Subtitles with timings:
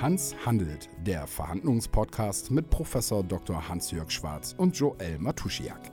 [0.00, 3.68] Hans handelt, der Verhandlungspodcast mit Professor Dr.
[3.68, 5.92] Hans-Jörg Schwarz und Joel Matusiak.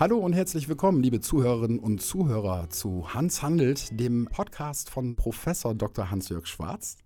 [0.00, 5.76] Hallo und herzlich willkommen, liebe Zuhörerinnen und Zuhörer, zu Hans handelt, dem Podcast von Professor
[5.76, 6.10] Dr.
[6.10, 6.96] Hans-Jörg Schwarz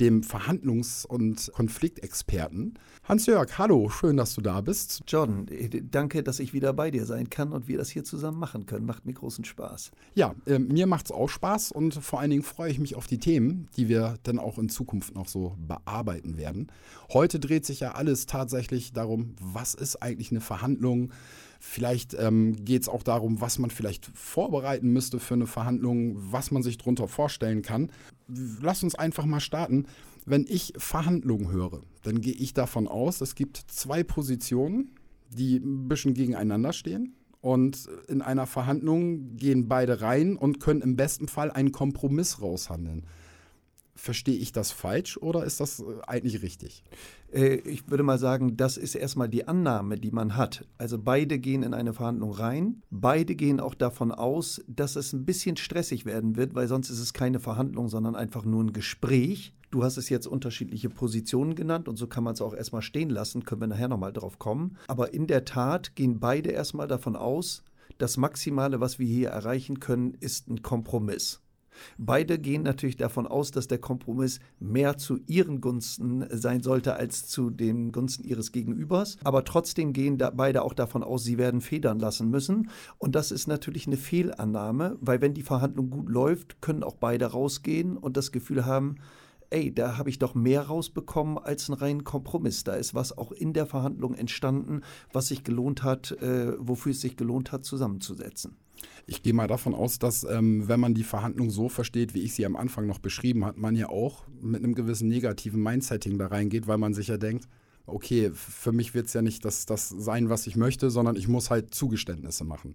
[0.00, 2.78] dem Verhandlungs- und Konfliktexperten.
[3.04, 5.02] Hans-Jörg, hallo, schön, dass du da bist.
[5.06, 5.46] Jordan,
[5.90, 8.86] danke, dass ich wieder bei dir sein kann und wir das hier zusammen machen können.
[8.86, 9.90] Macht mir großen Spaß.
[10.14, 13.06] Ja, äh, mir macht es auch Spaß und vor allen Dingen freue ich mich auf
[13.06, 16.68] die Themen, die wir dann auch in Zukunft noch so bearbeiten werden.
[17.12, 21.12] Heute dreht sich ja alles tatsächlich darum, was ist eigentlich eine Verhandlung?
[21.66, 26.50] Vielleicht ähm, geht es auch darum, was man vielleicht vorbereiten müsste für eine Verhandlung, was
[26.50, 27.90] man sich darunter vorstellen kann.
[28.60, 29.86] Lass uns einfach mal starten.
[30.26, 34.94] Wenn ich Verhandlungen höre, dann gehe ich davon aus, es gibt zwei Positionen,
[35.30, 37.14] die ein bisschen gegeneinander stehen.
[37.40, 43.06] Und in einer Verhandlung gehen beide rein und können im besten Fall einen Kompromiss raushandeln
[43.94, 46.84] verstehe ich das falsch oder ist das äh, eigentlich richtig?
[47.32, 50.66] Äh, ich würde mal sagen, das ist erstmal die Annahme, die man hat.
[50.78, 52.82] Also beide gehen in eine Verhandlung rein.
[52.90, 57.00] Beide gehen auch davon aus, dass es ein bisschen stressig werden wird, weil sonst ist
[57.00, 59.54] es keine Verhandlung, sondern einfach nur ein Gespräch.
[59.70, 63.10] Du hast es jetzt unterschiedliche Positionen genannt und so kann man es auch erstmal stehen
[63.10, 64.76] lassen, können wir nachher nochmal drauf kommen.
[64.86, 67.64] Aber in der Tat gehen beide erstmal davon aus,
[67.98, 71.43] das Maximale, was wir hier erreichen können, ist ein Kompromiss.
[71.98, 77.26] Beide gehen natürlich davon aus, dass der Kompromiss mehr zu ihren Gunsten sein sollte als
[77.26, 79.16] zu den Gunsten ihres Gegenübers.
[79.24, 82.70] Aber trotzdem gehen beide auch davon aus, sie werden federn lassen müssen.
[82.98, 87.26] Und das ist natürlich eine Fehlannahme, weil wenn die Verhandlung gut läuft, können auch beide
[87.26, 88.96] rausgehen und das Gefühl haben,
[89.54, 92.64] ey, da habe ich doch mehr rausbekommen als einen reinen Kompromiss.
[92.64, 94.80] Da ist was auch in der Verhandlung entstanden,
[95.12, 98.56] was sich gelohnt hat, äh, wofür es sich gelohnt hat, zusammenzusetzen.
[99.06, 102.34] Ich gehe mal davon aus, dass ähm, wenn man die Verhandlung so versteht, wie ich
[102.34, 106.26] sie am Anfang noch beschrieben habe, man ja auch mit einem gewissen negativen Mindsetting da
[106.26, 107.48] reingeht, weil man sich ja denkt,
[107.86, 111.28] okay, für mich wird es ja nicht das, das sein, was ich möchte, sondern ich
[111.28, 112.74] muss halt Zugeständnisse machen.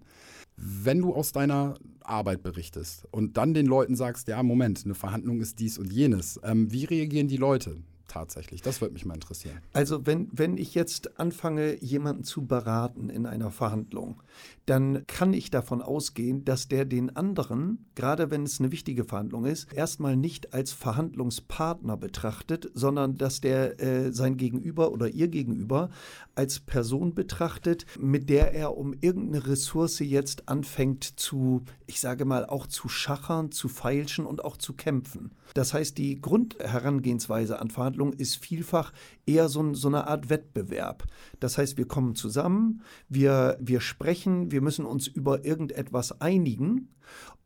[0.62, 5.40] Wenn du aus deiner Arbeit berichtest und dann den Leuten sagst, ja, Moment, eine Verhandlung
[5.40, 7.78] ist dies und jenes, ähm, wie reagieren die Leute?
[8.10, 8.62] Tatsächlich?
[8.62, 9.58] Das würde mich mal interessieren.
[9.72, 14.22] Also wenn, wenn ich jetzt anfange, jemanden zu beraten in einer Verhandlung,
[14.66, 19.44] dann kann ich davon ausgehen, dass der den anderen, gerade wenn es eine wichtige Verhandlung
[19.44, 25.90] ist, erstmal nicht als Verhandlungspartner betrachtet, sondern dass der äh, sein Gegenüber oder ihr Gegenüber
[26.34, 32.46] als Person betrachtet, mit der er um irgendeine Ressource jetzt anfängt zu, ich sage mal,
[32.46, 35.32] auch zu schachern, zu feilschen und auch zu kämpfen.
[35.54, 38.92] Das heißt, die Grundherangehensweise an Verhandlungen ist vielfach
[39.26, 41.04] eher so, so, eine Art Wettbewerb.
[41.38, 46.88] Das heißt, wir kommen zusammen, wir, wir sprechen, wir müssen uns über irgendetwas einigen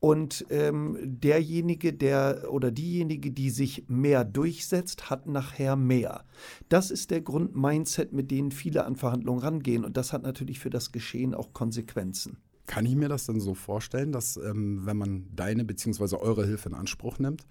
[0.00, 6.24] und ähm, derjenige, der oder diejenige, die sich mehr durchsetzt, hat nachher mehr.
[6.68, 10.70] Das ist der Grundmindset, mit dem viele an Verhandlungen rangehen und das hat natürlich für
[10.70, 12.36] das Geschehen auch Konsequenzen.
[12.66, 16.16] Kann ich mir das dann so vorstellen, dass ähm, wenn man deine bzw.
[16.16, 17.46] eure Hilfe in Anspruch nimmt,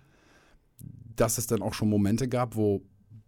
[1.16, 2.81] dass es dann auch schon Momente gab, wo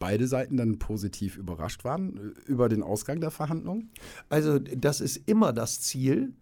[0.06, 3.90] beide Seiten dann positiv überrascht waren äh, über den Ausgang der Verhandlungen?
[4.30, 6.34] Also das ist immer das Ziel,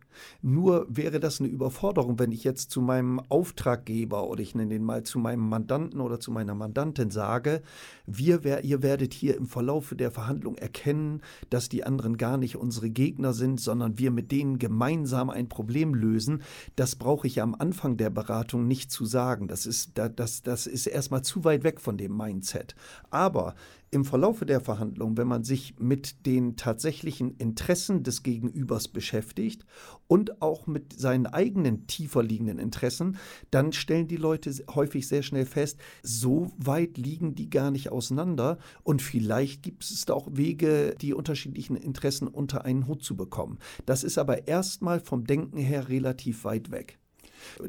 [0.42, 4.84] nur wäre das eine Überforderung, wenn ich jetzt zu meinem Auftraggeber oder ich nenne den
[4.84, 7.62] mal zu meinem Mandanten oder zu meiner Mandantin sage,
[8.06, 12.90] wir, ihr werdet hier im Verlauf der Verhandlung erkennen, dass die anderen gar nicht unsere
[12.90, 16.44] Gegner sind, sondern wir mit denen gemeinsam ein Problem lösen.
[16.76, 19.48] Das brauche ich am Anfang der Beratung nicht zu sagen.
[19.48, 22.76] Das ist, das, das ist erstmal zu weit weg von dem Mindset.
[23.10, 23.56] Aber
[23.94, 29.66] im Verlaufe der Verhandlung, wenn man sich mit den tatsächlichen Interessen des Gegenübers beschäftigt
[30.08, 33.18] und auch mit seinen eigenen tiefer liegenden Interessen,
[33.52, 38.58] dann stellen die Leute häufig sehr schnell fest, so weit liegen die gar nicht auseinander
[38.82, 43.60] und vielleicht gibt es da auch Wege, die unterschiedlichen Interessen unter einen Hut zu bekommen.
[43.86, 46.98] Das ist aber erstmal vom Denken her relativ weit weg.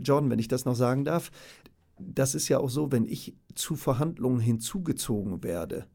[0.00, 1.31] John, wenn ich das noch sagen darf,
[1.99, 5.87] das ist ja auch so, wenn ich zu Verhandlungen hinzugezogen werde,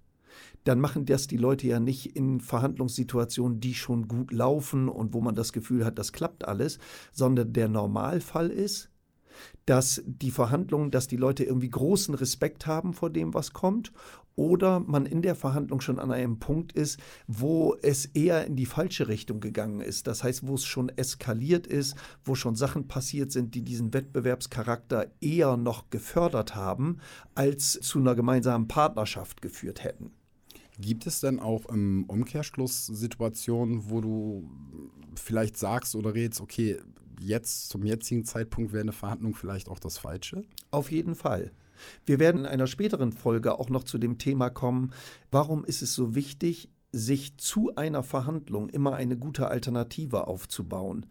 [0.70, 5.20] dann machen das die Leute ja nicht in Verhandlungssituationen, die schon gut laufen und wo
[5.20, 6.78] man das Gefühl hat, das klappt alles,
[7.12, 8.92] sondern der Normalfall ist,
[9.66, 13.92] dass die Verhandlungen, dass die Leute irgendwie großen Respekt haben vor dem, was kommt,
[14.36, 18.68] oder man in der Verhandlung schon an einem Punkt ist, wo es eher in die
[18.68, 20.06] falsche Richtung gegangen ist.
[20.06, 25.08] Das heißt, wo es schon eskaliert ist, wo schon Sachen passiert sind, die diesen Wettbewerbscharakter
[25.20, 27.00] eher noch gefördert haben,
[27.34, 30.12] als zu einer gemeinsamen Partnerschaft geführt hätten.
[30.80, 34.50] Gibt es denn auch im Umkehrschluss Situationen, wo du
[35.16, 36.78] vielleicht sagst oder redest, okay,
[37.20, 40.44] jetzt zum jetzigen Zeitpunkt wäre eine Verhandlung vielleicht auch das Falsche?
[40.72, 41.52] Auf jeden Fall.
[42.06, 44.92] Wir werden in einer späteren Folge auch noch zu dem Thema kommen,
[45.32, 51.06] warum ist es so wichtig, sich zu einer Verhandlung immer eine gute Alternative aufzubauen.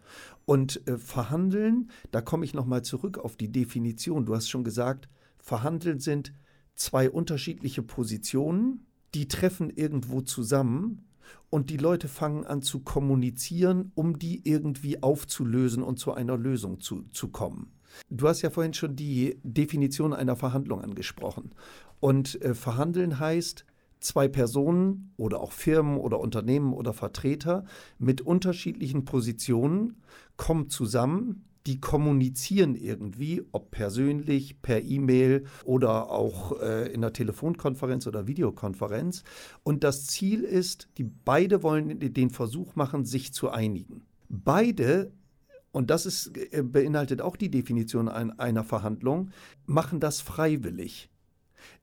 [0.44, 4.26] Und äh, verhandeln, da komme ich nochmal zurück auf die Definition.
[4.26, 6.32] Du hast schon gesagt, verhandeln sind
[6.74, 11.08] zwei unterschiedliche Positionen, die treffen irgendwo zusammen
[11.50, 16.80] und die Leute fangen an zu kommunizieren, um die irgendwie aufzulösen und zu einer Lösung
[16.80, 17.72] zu, zu kommen.
[18.10, 21.52] Du hast ja vorhin schon die Definition einer Verhandlung angesprochen.
[22.00, 23.64] Und äh, verhandeln heißt,
[24.00, 27.64] zwei Personen oder auch Firmen oder Unternehmen oder Vertreter
[27.98, 29.96] mit unterschiedlichen Positionen
[30.36, 38.06] kommen zusammen, die kommunizieren irgendwie, ob persönlich, per E-Mail oder auch äh, in einer Telefonkonferenz
[38.06, 39.22] oder Videokonferenz.
[39.64, 44.06] Und das Ziel ist, die beide wollen den Versuch machen, sich zu einigen.
[44.30, 45.12] Beide
[45.70, 49.28] und das ist, äh, beinhaltet auch die Definition einer Verhandlung,
[49.66, 51.10] machen das freiwillig.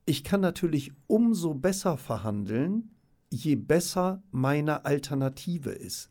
[0.07, 2.89] Ich kann natürlich umso besser verhandeln,
[3.29, 6.09] je besser meine Alternative ist.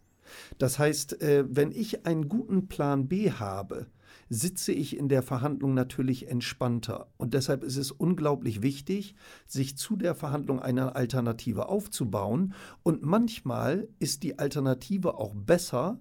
[0.58, 3.86] Das heißt, äh, wenn ich einen guten Plan B habe,
[4.28, 7.08] sitze ich in der Verhandlung natürlich entspannter.
[7.16, 9.14] Und deshalb ist es unglaublich wichtig,
[9.46, 12.54] sich zu der Verhandlung eine Alternative aufzubauen.
[12.82, 16.00] Und manchmal ist die Alternative auch besser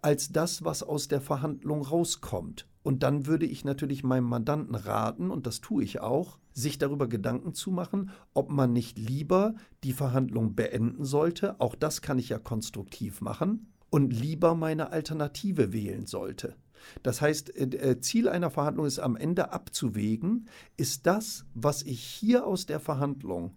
[0.00, 2.68] als das, was aus der Verhandlung rauskommt.
[2.82, 7.08] Und dann würde ich natürlich meinem Mandanten raten, und das tue ich auch, sich darüber
[7.08, 9.54] Gedanken zu machen, ob man nicht lieber
[9.84, 15.72] die Verhandlung beenden sollte, auch das kann ich ja konstruktiv machen, und lieber meine Alternative
[15.72, 16.56] wählen sollte.
[17.02, 22.02] Das heißt, äh, äh, Ziel einer Verhandlung ist am Ende abzuwägen, ist das, was ich
[22.02, 23.56] hier aus der Verhandlung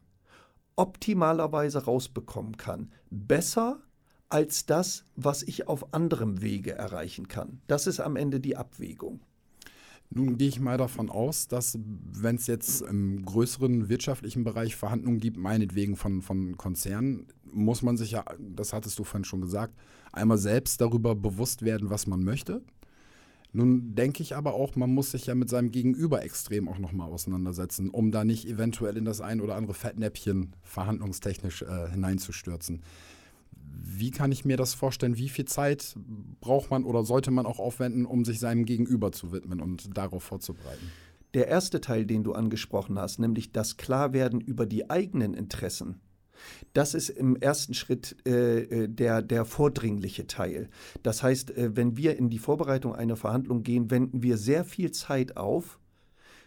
[0.76, 3.80] optimalerweise rausbekommen kann, besser
[4.30, 7.62] als das, was ich auf anderem Wege erreichen kann.
[7.68, 9.22] Das ist am Ende die Abwägung.
[10.10, 11.78] Nun gehe ich mal davon aus, dass
[12.13, 17.98] wenn es jetzt im größeren wirtschaftlichen Bereich Verhandlungen gibt, meinetwegen von, von Konzernen, muss man
[17.98, 19.74] sich ja, das hattest du vorhin schon gesagt,
[20.12, 22.62] einmal selbst darüber bewusst werden, was man möchte.
[23.56, 27.10] Nun denke ich aber auch, man muss sich ja mit seinem Gegenüber extrem auch nochmal
[27.10, 32.81] auseinandersetzen, um da nicht eventuell in das ein oder andere Fettnäpfchen verhandlungstechnisch äh, hineinzustürzen.
[33.81, 35.18] Wie kann ich mir das vorstellen?
[35.18, 35.95] Wie viel Zeit
[36.42, 40.24] braucht man oder sollte man auch aufwenden, um sich seinem Gegenüber zu widmen und darauf
[40.24, 40.92] vorzubereiten?
[41.33, 46.00] Der erste Teil, den du angesprochen hast, nämlich das Klarwerden über die eigenen Interessen,
[46.74, 50.69] das ist im ersten Schritt äh, äh, der, der vordringliche Teil.
[51.04, 54.92] Das heißt, äh, wenn wir in die Vorbereitung einer Verhandlung gehen, wenden wir sehr viel
[54.92, 55.80] Zeit auf,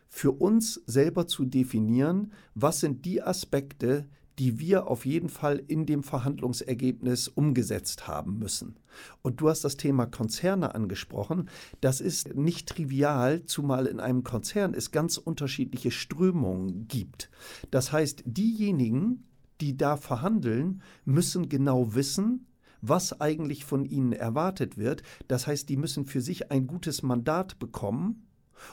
[0.08, 4.06] für uns selber zu definieren, was sind die Aspekte,
[4.38, 8.76] die wir auf jeden Fall in dem Verhandlungsergebnis umgesetzt haben müssen.
[9.23, 11.49] Und du hast das Thema Konzerne angesprochen.
[11.81, 17.31] Das ist nicht trivial, zumal in einem Konzern es ganz unterschiedliche Strömungen gibt.
[17.70, 19.25] Das heißt, diejenigen,
[19.61, 22.46] die da verhandeln, müssen genau wissen,
[22.81, 25.02] was eigentlich von ihnen erwartet wird.
[25.26, 28.27] Das heißt, die müssen für sich ein gutes Mandat bekommen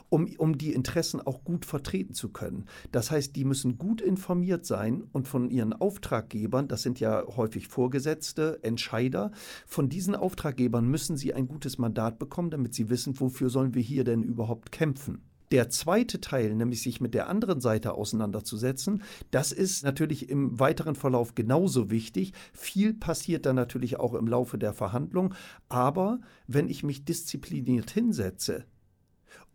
[0.09, 2.65] um, um die Interessen auch gut vertreten zu können.
[2.91, 7.67] Das heißt, die müssen gut informiert sein und von ihren Auftraggebern, das sind ja häufig
[7.67, 9.31] Vorgesetzte, Entscheider,
[9.65, 13.81] von diesen Auftraggebern müssen sie ein gutes Mandat bekommen, damit sie wissen, wofür sollen wir
[13.81, 15.21] hier denn überhaupt kämpfen.
[15.51, 20.95] Der zweite Teil, nämlich sich mit der anderen Seite auseinanderzusetzen, das ist natürlich im weiteren
[20.95, 22.33] Verlauf genauso wichtig.
[22.51, 25.35] Viel passiert dann natürlich auch im Laufe der Verhandlung.
[25.69, 28.65] Aber wenn ich mich diszipliniert hinsetze,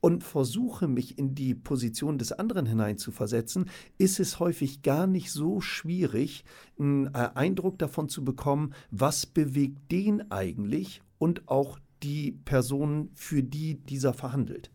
[0.01, 3.67] und versuche mich in die Position des anderen hineinzuversetzen,
[3.99, 6.45] ist es häufig gar nicht so schwierig,
[6.79, 13.43] einen äh, Eindruck davon zu bekommen, was bewegt den eigentlich und auch die Person, für
[13.43, 14.71] die dieser verhandelt.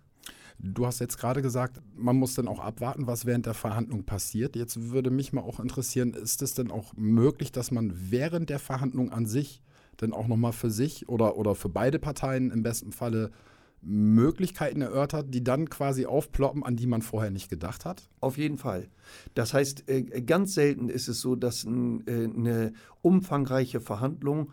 [0.58, 4.56] Du hast jetzt gerade gesagt, man muss dann auch abwarten, was während der Verhandlung passiert.
[4.56, 8.60] Jetzt würde mich mal auch interessieren, ist es denn auch möglich, dass man während der
[8.60, 9.62] Verhandlung an sich
[9.98, 13.32] dann auch nochmal für sich oder, oder für beide Parteien im besten Falle
[13.86, 18.10] Möglichkeiten erörtert, die dann quasi aufploppen, an die man vorher nicht gedacht hat?
[18.20, 18.88] Auf jeden Fall.
[19.36, 24.52] Das heißt, äh, ganz selten ist es so, dass äh, eine umfangreiche Verhandlung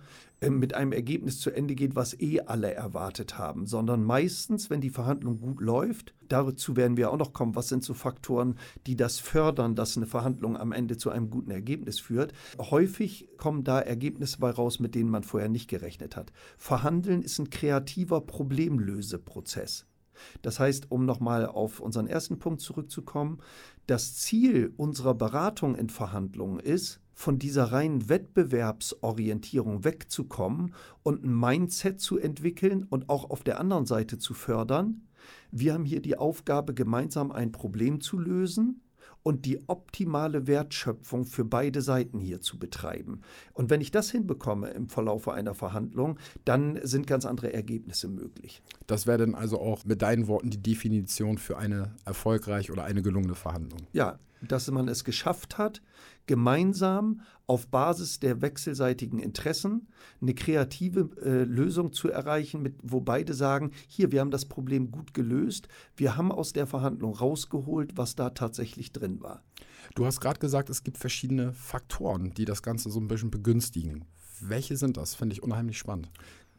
[0.50, 4.90] mit einem Ergebnis zu Ende geht, was eh alle erwartet haben, sondern meistens, wenn die
[4.90, 8.56] Verhandlung gut läuft, dazu werden wir auch noch kommen, was sind so Faktoren,
[8.86, 12.32] die das fördern, dass eine Verhandlung am Ende zu einem guten Ergebnis führt.
[12.58, 16.32] Häufig kommen da Ergebnisse bei raus, mit denen man vorher nicht gerechnet hat.
[16.56, 19.86] Verhandeln ist ein kreativer Problemlöseprozess.
[20.42, 23.38] Das heißt, um nochmal auf unseren ersten Punkt zurückzukommen,
[23.86, 32.00] das Ziel unserer Beratung in Verhandlungen ist, von dieser reinen Wettbewerbsorientierung wegzukommen und ein Mindset
[32.00, 35.02] zu entwickeln und auch auf der anderen Seite zu fördern.
[35.50, 38.82] Wir haben hier die Aufgabe, gemeinsam ein Problem zu lösen
[39.22, 43.20] und die optimale Wertschöpfung für beide Seiten hier zu betreiben.
[43.52, 48.62] Und wenn ich das hinbekomme im Verlauf einer Verhandlung, dann sind ganz andere Ergebnisse möglich.
[48.86, 53.02] Das wäre dann also auch mit deinen Worten die Definition für eine erfolgreich oder eine
[53.02, 53.80] gelungene Verhandlung.
[53.92, 55.82] Ja, dass man es geschafft hat,
[56.26, 59.88] gemeinsam auf Basis der wechselseitigen Interessen
[60.20, 64.90] eine kreative äh, Lösung zu erreichen, mit, wo beide sagen, hier, wir haben das Problem
[64.90, 69.42] gut gelöst, wir haben aus der Verhandlung rausgeholt, was da tatsächlich drin war.
[69.94, 74.04] Du hast gerade gesagt, es gibt verschiedene Faktoren, die das Ganze so ein bisschen begünstigen.
[74.40, 75.14] Welche sind das?
[75.14, 76.10] Finde ich unheimlich spannend.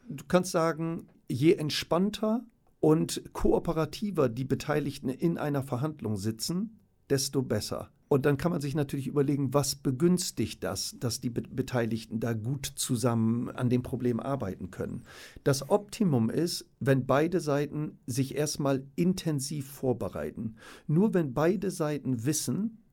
[0.09, 2.43] Du kannst sagen, je entspannter
[2.79, 6.79] und kooperativer die Beteiligten in einer Verhandlung sitzen,
[7.09, 7.92] desto besser.
[8.13, 12.71] Und dann kann man sich natürlich überlegen, was begünstigt das, dass die Beteiligten da gut
[12.75, 15.01] zusammen an dem Problem arbeiten können.
[15.43, 20.57] Das Optimum ist, wenn beide Seiten sich erstmal intensiv vorbereiten.
[20.85, 22.83] Nur wenn beide Seiten wissen,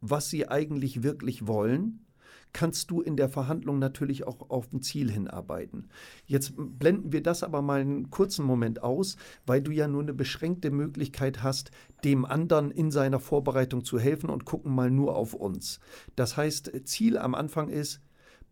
[0.00, 2.06] was sie eigentlich wirklich wollen,
[2.52, 5.88] kannst du in der Verhandlung natürlich auch auf ein Ziel hinarbeiten.
[6.26, 9.16] Jetzt blenden wir das aber mal einen kurzen Moment aus,
[9.46, 11.70] weil du ja nur eine beschränkte Möglichkeit hast,
[12.04, 15.80] dem anderen in seiner Vorbereitung zu helfen und gucken mal nur auf uns.
[16.16, 18.00] Das heißt, Ziel am Anfang ist,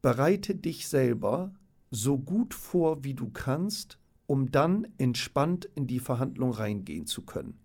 [0.03, 1.53] bereite dich selber
[1.91, 7.60] so gut vor, wie du kannst, um dann entspannt in die Verhandlung reingehen zu können.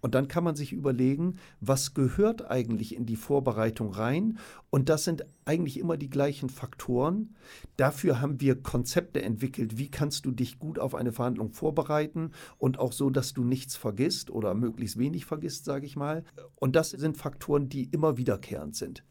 [0.00, 4.38] Und dann kann man sich überlegen, was gehört eigentlich in die Vorbereitung rein?
[4.70, 7.34] Und das sind eigentlich immer die gleichen Faktoren.
[7.76, 9.78] Dafür haben wir Konzepte entwickelt.
[9.78, 13.76] Wie kannst du dich gut auf eine Verhandlung vorbereiten und auch so, dass du nichts
[13.76, 16.24] vergisst oder möglichst wenig vergisst, sage ich mal.
[16.56, 19.04] Und das sind Faktoren, die immer wiederkehrend sind.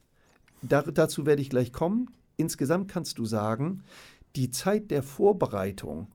[0.62, 2.10] Da, dazu werde ich gleich kommen.
[2.36, 3.84] Insgesamt kannst du sagen,
[4.36, 6.08] die Zeit der Vorbereitung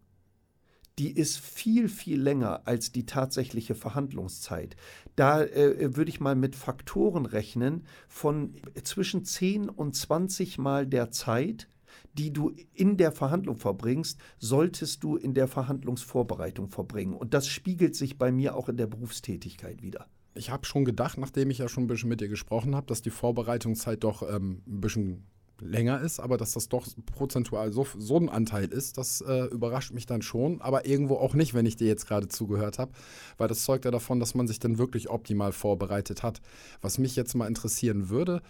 [0.98, 4.76] die ist viel, viel länger als die tatsächliche Verhandlungszeit.
[5.16, 11.10] Da äh, würde ich mal mit Faktoren rechnen von zwischen 10 und 20 Mal der
[11.10, 11.68] Zeit,
[12.14, 17.14] die du in der Verhandlung verbringst, solltest du in der Verhandlungsvorbereitung verbringen.
[17.14, 20.06] Und das spiegelt sich bei mir auch in der Berufstätigkeit wieder.
[20.34, 23.02] Ich habe schon gedacht, nachdem ich ja schon ein bisschen mit dir gesprochen habe, dass
[23.02, 25.26] die Vorbereitungszeit doch ähm, ein bisschen
[25.62, 29.92] länger ist, aber dass das doch prozentual so, so ein Anteil ist, das äh, überrascht
[29.92, 32.92] mich dann schon, aber irgendwo auch nicht, wenn ich dir jetzt gerade zugehört habe,
[33.38, 36.40] weil das zeugt ja davon, dass man sich dann wirklich optimal vorbereitet hat.
[36.80, 38.42] Was mich jetzt mal interessieren würde,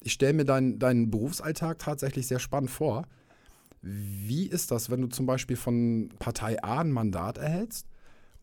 [0.00, 3.06] ich stelle mir deinen, deinen Berufsalltag tatsächlich sehr spannend vor.
[3.80, 7.86] Wie ist das, wenn du zum Beispiel von Partei A ein Mandat erhältst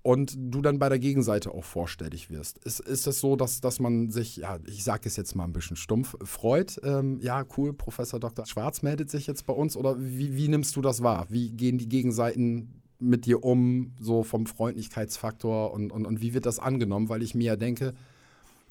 [0.04, 2.58] und du dann bei der Gegenseite auch vorstellig wirst.
[2.60, 5.54] Ist, ist es so, dass, dass man sich, ja, ich sage es jetzt mal ein
[5.54, 8.46] bisschen stumpf, freut, ähm, ja, cool, Professor Dr.
[8.46, 11.28] Schwarz meldet sich jetzt bei uns oder wie, wie nimmst du das wahr?
[11.30, 16.46] Wie gehen die Gegenseiten mit dir um, so vom Freundlichkeitsfaktor und, und, und wie wird
[16.46, 17.10] das angenommen?
[17.10, 17.94] Weil ich mir ja denke,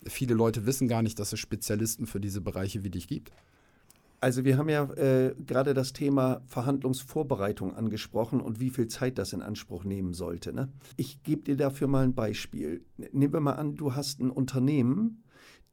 [0.06, 3.30] viele Leute wissen gar nicht, dass es Spezialisten für diese Bereiche wie dich gibt.
[4.20, 9.32] Also wir haben ja äh, gerade das Thema Verhandlungsvorbereitung angesprochen und wie viel Zeit das
[9.32, 10.52] in Anspruch nehmen sollte.
[10.52, 10.68] Ne?
[10.96, 12.84] Ich gebe dir dafür mal ein Beispiel.
[13.12, 15.24] Nehmen wir mal an, du hast ein Unternehmen,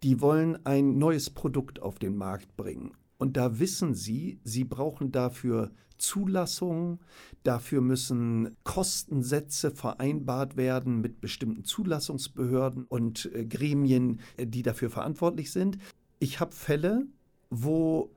[0.02, 2.94] die wollen ein neues Produkt auf den Markt bringen.
[3.18, 7.00] Und da wissen sie, sie brauchen dafür Zulassungen,
[7.44, 15.52] dafür müssen Kostensätze vereinbart werden mit bestimmten Zulassungsbehörden und äh, Gremien, äh, die dafür verantwortlich
[15.52, 15.80] sind.
[16.20, 17.08] Ich habe Fälle,
[17.50, 18.12] wo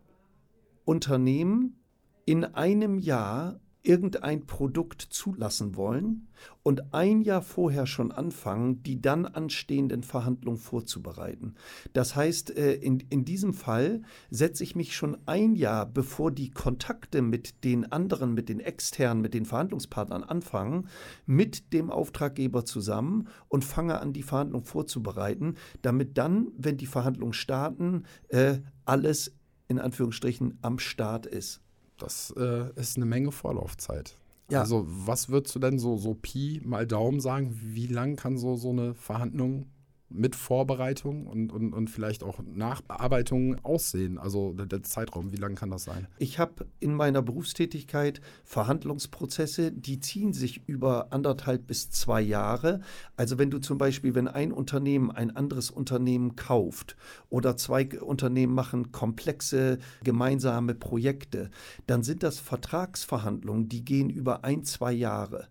[0.84, 1.80] Unternehmen
[2.24, 6.28] in einem Jahr irgendein Produkt zulassen wollen
[6.62, 11.54] und ein Jahr vorher schon anfangen, die dann anstehenden Verhandlungen vorzubereiten.
[11.92, 16.50] Das heißt, äh, in, in diesem Fall setze ich mich schon ein Jahr, bevor die
[16.50, 20.88] Kontakte mit den anderen, mit den externen, mit den Verhandlungspartnern anfangen,
[21.24, 27.32] mit dem Auftraggeber zusammen und fange an, die Verhandlungen vorzubereiten, damit dann, wenn die Verhandlungen
[27.32, 29.39] starten, äh, alles
[29.70, 31.60] in Anführungsstrichen am Start ist.
[31.96, 34.16] Das äh, ist eine Menge Vorlaufzeit.
[34.50, 34.60] Ja.
[34.60, 38.56] Also was würdest du denn so, so Pi mal Daumen sagen, wie lang kann so,
[38.56, 39.66] so eine Verhandlung
[40.10, 44.18] mit Vorbereitung und, und, und vielleicht auch Nachbearbeitung aussehen?
[44.18, 46.06] Also der, der Zeitraum, wie lang kann das sein?
[46.18, 52.80] Ich habe in meiner Berufstätigkeit Verhandlungsprozesse, die ziehen sich über anderthalb bis zwei Jahre.
[53.16, 56.96] Also wenn du zum Beispiel, wenn ein Unternehmen ein anderes Unternehmen kauft
[57.28, 61.50] oder zwei Unternehmen machen komplexe gemeinsame Projekte,
[61.86, 65.48] dann sind das Vertragsverhandlungen, die gehen über ein, zwei Jahre.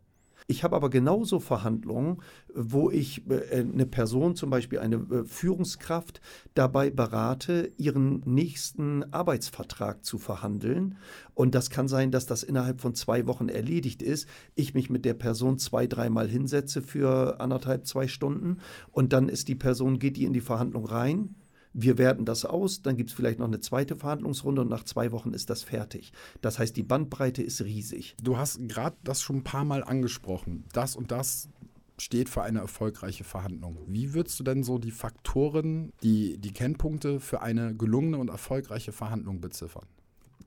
[0.52, 2.24] Ich habe aber genauso Verhandlungen,
[2.56, 6.22] wo ich äh, eine Person, zum Beispiel eine äh, Führungskraft,
[6.56, 10.98] dabei berate, ihren nächsten Arbeitsvertrag zu verhandeln.
[11.36, 14.28] Und das kann sein, dass das innerhalb von zwei Wochen erledigt ist.
[14.56, 18.58] Ich mich mit der Person zwei, dreimal hinsetze für anderthalb, zwei Stunden
[18.92, 21.36] und dann ist die Person, geht die in die Verhandlung rein
[21.74, 25.12] wir werten das aus, dann gibt es vielleicht noch eine zweite Verhandlungsrunde und nach zwei
[25.12, 26.12] Wochen ist das fertig.
[26.42, 28.16] Das heißt, die Bandbreite ist riesig.
[28.22, 30.66] Du hast gerade das schon ein paar Mal angesprochen.
[30.74, 31.50] Das und das
[31.98, 33.78] steht für eine erfolgreiche Verhandlung.
[33.88, 38.92] Wie würdest du denn so die Faktoren, die, die Kennpunkte für eine gelungene und erfolgreiche
[38.92, 39.86] Verhandlung beziffern?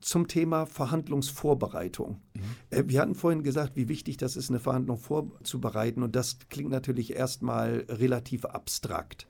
[0.03, 2.21] Zum Thema Verhandlungsvorbereitung.
[2.33, 2.89] Mhm.
[2.89, 6.03] Wir hatten vorhin gesagt, wie wichtig das ist, eine Verhandlung vorzubereiten.
[6.03, 9.27] Und das klingt natürlich erstmal relativ abstrakt.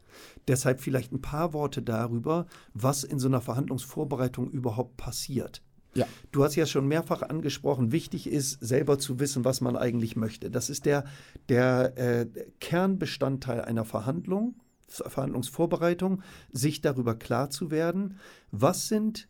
[0.47, 5.61] Deshalb vielleicht ein paar Worte darüber, was in so einer Verhandlungsvorbereitung überhaupt passiert.
[5.95, 6.07] Ja.
[6.31, 10.49] Du hast ja schon mehrfach angesprochen, wichtig ist, selber zu wissen, was man eigentlich möchte.
[10.49, 11.05] Das ist der,
[11.49, 12.25] der äh,
[12.59, 14.55] Kernbestandteil einer Verhandlung,
[14.87, 18.17] Verhandlungsvorbereitung, sich darüber klar zu werden,
[18.51, 19.27] was sind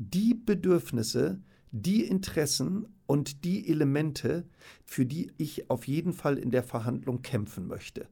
[0.00, 1.42] die Bedürfnisse,
[1.72, 4.48] die Interessen und die Elemente,
[4.86, 8.08] für die ich auf jeden Fall in der Verhandlung kämpfen möchte.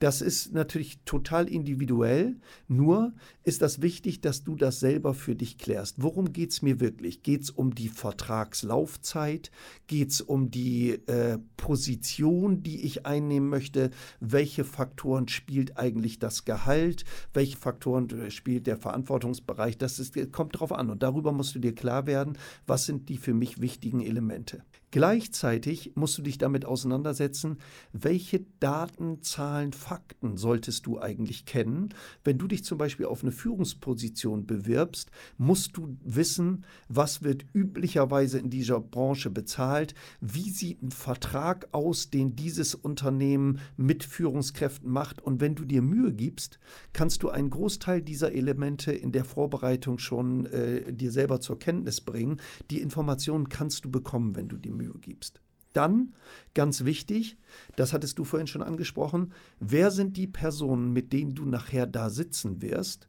[0.00, 2.36] Das ist natürlich total individuell,
[2.68, 6.02] nur ist das wichtig, dass du das selber für dich klärst.
[6.02, 7.22] Worum geht es mir wirklich?
[7.22, 9.50] Geht es um die Vertragslaufzeit?
[9.86, 13.90] Geht es um die äh, Position, die ich einnehmen möchte?
[14.20, 17.04] Welche Faktoren spielt eigentlich das Gehalt?
[17.32, 19.78] Welche Faktoren äh, spielt der Verantwortungsbereich?
[19.78, 23.16] Das ist, kommt darauf an und darüber musst du dir klar werden, was sind die
[23.16, 24.64] für mich wichtigen Elemente.
[24.94, 27.58] Gleichzeitig musst du dich damit auseinandersetzen,
[27.92, 31.88] welche Daten, Zahlen, Fakten solltest du eigentlich kennen.
[32.22, 38.38] Wenn du dich zum Beispiel auf eine Führungsposition bewirbst, musst du wissen, was wird üblicherweise
[38.38, 45.20] in dieser Branche bezahlt, wie sieht ein Vertrag aus, den dieses Unternehmen mit Führungskräften macht.
[45.20, 46.60] Und wenn du dir Mühe gibst,
[46.92, 52.00] kannst du einen Großteil dieser Elemente in der Vorbereitung schon äh, dir selber zur Kenntnis
[52.00, 52.40] bringen.
[52.70, 55.40] Die Informationen kannst du bekommen, wenn du die Mühe Mühe gibst.
[55.72, 56.14] Dann,
[56.54, 57.36] ganz wichtig,
[57.74, 62.10] das hattest du vorhin schon angesprochen, wer sind die Personen, mit denen du nachher da
[62.10, 63.08] sitzen wirst?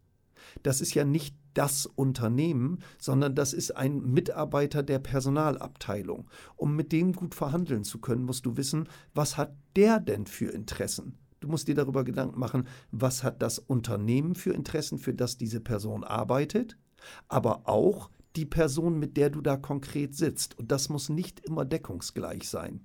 [0.64, 6.28] Das ist ja nicht das Unternehmen, sondern das ist ein Mitarbeiter der Personalabteilung.
[6.56, 10.52] Um mit dem gut verhandeln zu können, musst du wissen, was hat der denn für
[10.52, 11.18] Interessen?
[11.40, 15.62] Du musst dir darüber Gedanken machen, was hat das Unternehmen für Interessen, für das diese
[15.62, 16.78] Person arbeitet,
[17.28, 20.58] aber auch, die Person, mit der du da konkret sitzt.
[20.58, 22.82] Und das muss nicht immer deckungsgleich sein.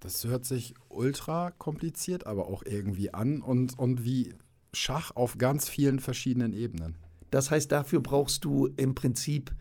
[0.00, 4.34] Das hört sich ultra kompliziert, aber auch irgendwie an und, und wie
[4.74, 6.96] Schach auf ganz vielen verschiedenen Ebenen.
[7.30, 9.54] Das heißt, dafür brauchst du im Prinzip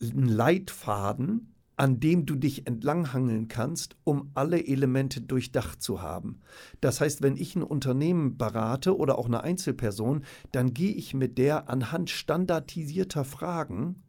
[0.00, 6.40] einen Leitfaden, an dem du dich entlanghangeln kannst, um alle Elemente durchdacht zu haben.
[6.82, 11.38] Das heißt, wenn ich ein Unternehmen berate oder auch eine Einzelperson, dann gehe ich mit
[11.38, 14.02] der anhand standardisierter Fragen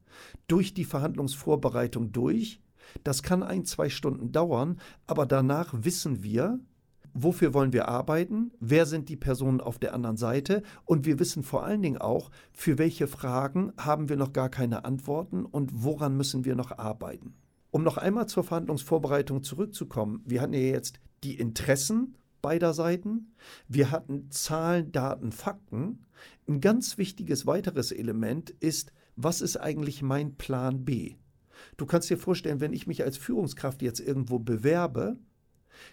[0.52, 2.60] durch die Verhandlungsvorbereitung durch.
[3.06, 6.60] Das kann ein, zwei Stunden dauern, aber danach wissen wir,
[7.14, 11.44] wofür wollen wir arbeiten, wer sind die Personen auf der anderen Seite und wir wissen
[11.44, 16.18] vor allen Dingen auch, für welche Fragen haben wir noch gar keine Antworten und woran
[16.18, 17.34] müssen wir noch arbeiten.
[17.70, 23.34] Um noch einmal zur Verhandlungsvorbereitung zurückzukommen, wir hatten ja jetzt die Interessen beider Seiten,
[23.70, 26.06] wir hatten Zahlen, Daten, Fakten.
[26.48, 31.16] Ein ganz wichtiges weiteres Element ist, was ist eigentlich mein Plan B?
[31.78, 35.18] Du kannst dir vorstellen, wenn ich mich als Führungskraft jetzt irgendwo bewerbe,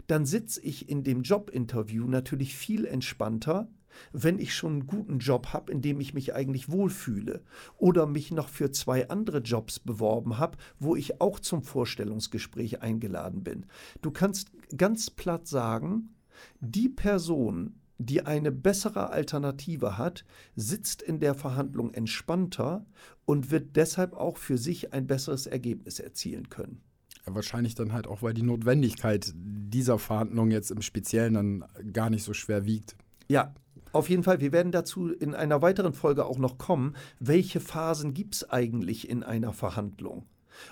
[0.07, 3.69] dann sitze ich in dem Jobinterview natürlich viel entspannter,
[4.13, 7.43] wenn ich schon einen guten Job habe, in dem ich mich eigentlich wohlfühle
[7.77, 13.43] oder mich noch für zwei andere Jobs beworben habe, wo ich auch zum Vorstellungsgespräch eingeladen
[13.43, 13.67] bin.
[14.03, 16.15] Du kannst ganz platt sagen,
[16.61, 22.87] die Person, die eine bessere Alternative hat, sitzt in der Verhandlung entspannter
[23.25, 26.81] und wird deshalb auch für sich ein besseres Ergebnis erzielen können.
[27.27, 32.09] Ja, wahrscheinlich dann halt auch, weil die Notwendigkeit dieser Verhandlung jetzt im Speziellen dann gar
[32.09, 32.97] nicht so schwer wiegt.
[33.29, 33.53] Ja,
[33.93, 38.15] auf jeden Fall, wir werden dazu in einer weiteren Folge auch noch kommen, welche Phasen
[38.15, 40.27] gibt es eigentlich in einer Verhandlung.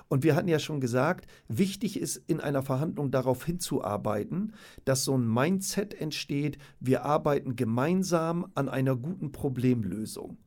[0.08, 5.16] Und wir hatten ja schon gesagt, wichtig ist in einer Verhandlung darauf hinzuarbeiten, dass so
[5.16, 10.38] ein Mindset entsteht, wir arbeiten gemeinsam an einer guten Problemlösung.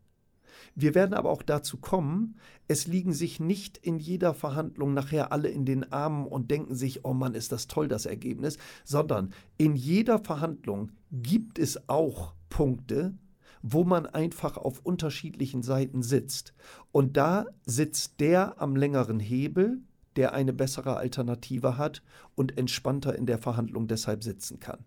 [0.76, 2.36] Wir werden aber auch dazu kommen,
[2.68, 7.06] es liegen sich nicht in jeder Verhandlung nachher alle in den Armen und denken sich,
[7.06, 13.14] oh Mann, ist das toll, das Ergebnis, sondern in jeder Verhandlung gibt es auch Punkte,
[13.62, 16.54] wo man einfach auf unterschiedlichen Seiten sitzt.
[16.92, 19.82] Und da sitzt der am längeren Hebel,
[20.16, 22.02] der eine bessere Alternative hat
[22.36, 24.86] und entspannter in der Verhandlung deshalb sitzen kann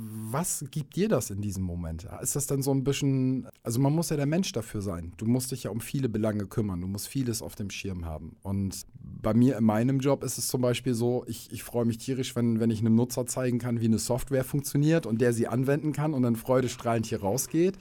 [0.00, 2.06] was gibt dir das in diesem Moment?
[2.22, 5.12] Ist das dann so ein bisschen, also man muss ja der Mensch dafür sein.
[5.16, 8.36] Du musst dich ja um viele Belange kümmern, du musst vieles auf dem Schirm haben.
[8.42, 11.98] Und bei mir in meinem Job ist es zum Beispiel so, ich, ich freue mich
[11.98, 15.48] tierisch, wenn, wenn ich einem Nutzer zeigen kann, wie eine Software funktioniert und der sie
[15.48, 17.76] anwenden kann und dann freudestrahlend hier rausgeht.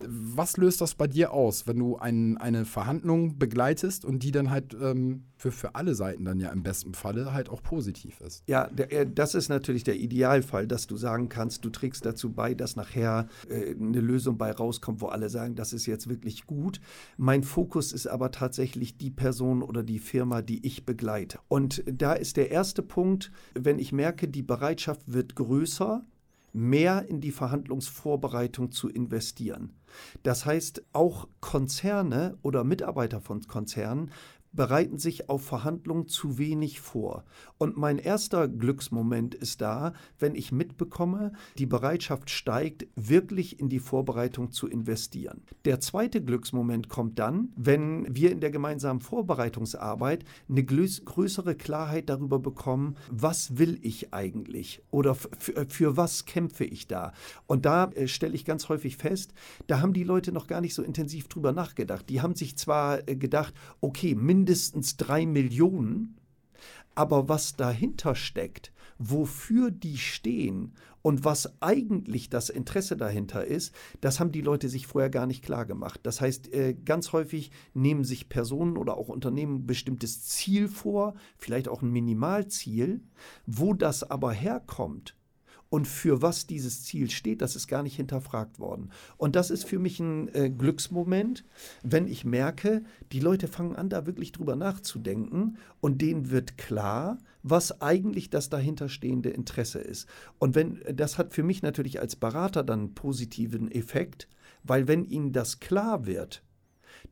[0.00, 4.50] Was löst das bei dir aus, wenn du ein, eine Verhandlung begleitest und die dann
[4.50, 8.42] halt ähm, für, für alle Seiten dann ja im besten Falle halt auch positiv ist?
[8.46, 12.32] Ja, der, äh, das ist natürlich der Idealfall, dass du sagen kannst, du trägst dazu
[12.32, 16.46] bei, dass nachher äh, eine Lösung bei rauskommt, wo alle sagen, das ist jetzt wirklich
[16.46, 16.80] gut.
[17.16, 21.38] Mein Fokus ist aber tatsächlich die Person oder die Firma, die ich begleite.
[21.48, 26.04] Und da ist der erste Punkt, wenn ich merke, die Bereitschaft wird größer,
[26.52, 29.74] mehr in die Verhandlungsvorbereitung zu investieren.
[30.22, 34.10] Das heißt, auch Konzerne oder Mitarbeiter von Konzernen
[34.52, 37.24] bereiten sich auf Verhandlungen zu wenig vor.
[37.58, 43.78] Und mein erster Glücksmoment ist da, wenn ich mitbekomme, die Bereitschaft steigt, wirklich in die
[43.78, 45.42] Vorbereitung zu investieren.
[45.64, 52.38] Der zweite Glücksmoment kommt dann, wenn wir in der gemeinsamen Vorbereitungsarbeit eine größere Klarheit darüber
[52.38, 57.12] bekommen, was will ich eigentlich oder für was kämpfe ich da.
[57.46, 59.32] Und da äh, stelle ich ganz häufig fest,
[59.66, 62.08] da haben die Leute noch gar nicht so intensiv drüber nachgedacht.
[62.08, 64.14] Die haben sich zwar äh, gedacht, okay,
[64.46, 66.16] mindestens drei Millionen.
[66.94, 74.20] Aber was dahinter steckt, wofür die stehen und was eigentlich das Interesse dahinter ist, das
[74.20, 76.00] haben die Leute sich vorher gar nicht klar gemacht.
[76.04, 81.14] Das heißt, äh, ganz häufig nehmen sich Personen oder auch Unternehmen ein bestimmtes Ziel vor,
[81.36, 83.02] vielleicht auch ein Minimalziel.
[83.46, 85.16] Wo das aber herkommt,
[85.76, 88.88] und für was dieses Ziel steht, das ist gar nicht hinterfragt worden.
[89.18, 91.44] Und das ist für mich ein äh, Glücksmoment,
[91.82, 97.18] wenn ich merke, die Leute fangen an, da wirklich drüber nachzudenken und denen wird klar,
[97.42, 100.08] was eigentlich das dahinterstehende Interesse ist.
[100.38, 104.28] Und wenn das hat für mich natürlich als Berater dann einen positiven Effekt,
[104.62, 106.42] weil wenn ihnen das klar wird,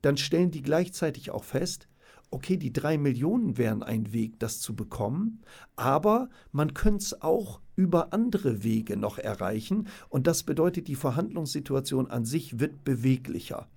[0.01, 1.87] dann stellen die gleichzeitig auch fest,
[2.35, 5.41] okay, die drei Millionen wären ein Weg, das zu bekommen,
[5.77, 12.11] aber man könnte es auch über andere Wege noch erreichen und das bedeutet, die Verhandlungssituation
[12.11, 13.69] an sich wird beweglicher.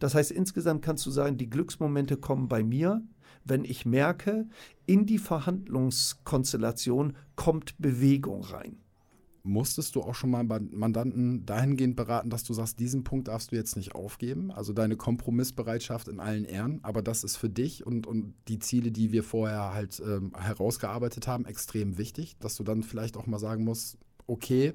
[0.00, 3.02] Das heißt, insgesamt kannst du sagen, die Glücksmomente kommen bei mir,
[3.44, 4.48] wenn ich merke,
[4.84, 8.78] in die Verhandlungskonstellation kommt Bewegung rein.
[9.44, 13.56] Musstest du auch schon mal Mandanten dahingehend beraten, dass du sagst, diesen Punkt darfst du
[13.56, 14.52] jetzt nicht aufgeben?
[14.52, 18.92] Also deine Kompromissbereitschaft in allen Ehren, aber das ist für dich und, und die Ziele,
[18.92, 23.40] die wir vorher halt ähm, herausgearbeitet haben, extrem wichtig, dass du dann vielleicht auch mal
[23.40, 24.74] sagen musst, okay,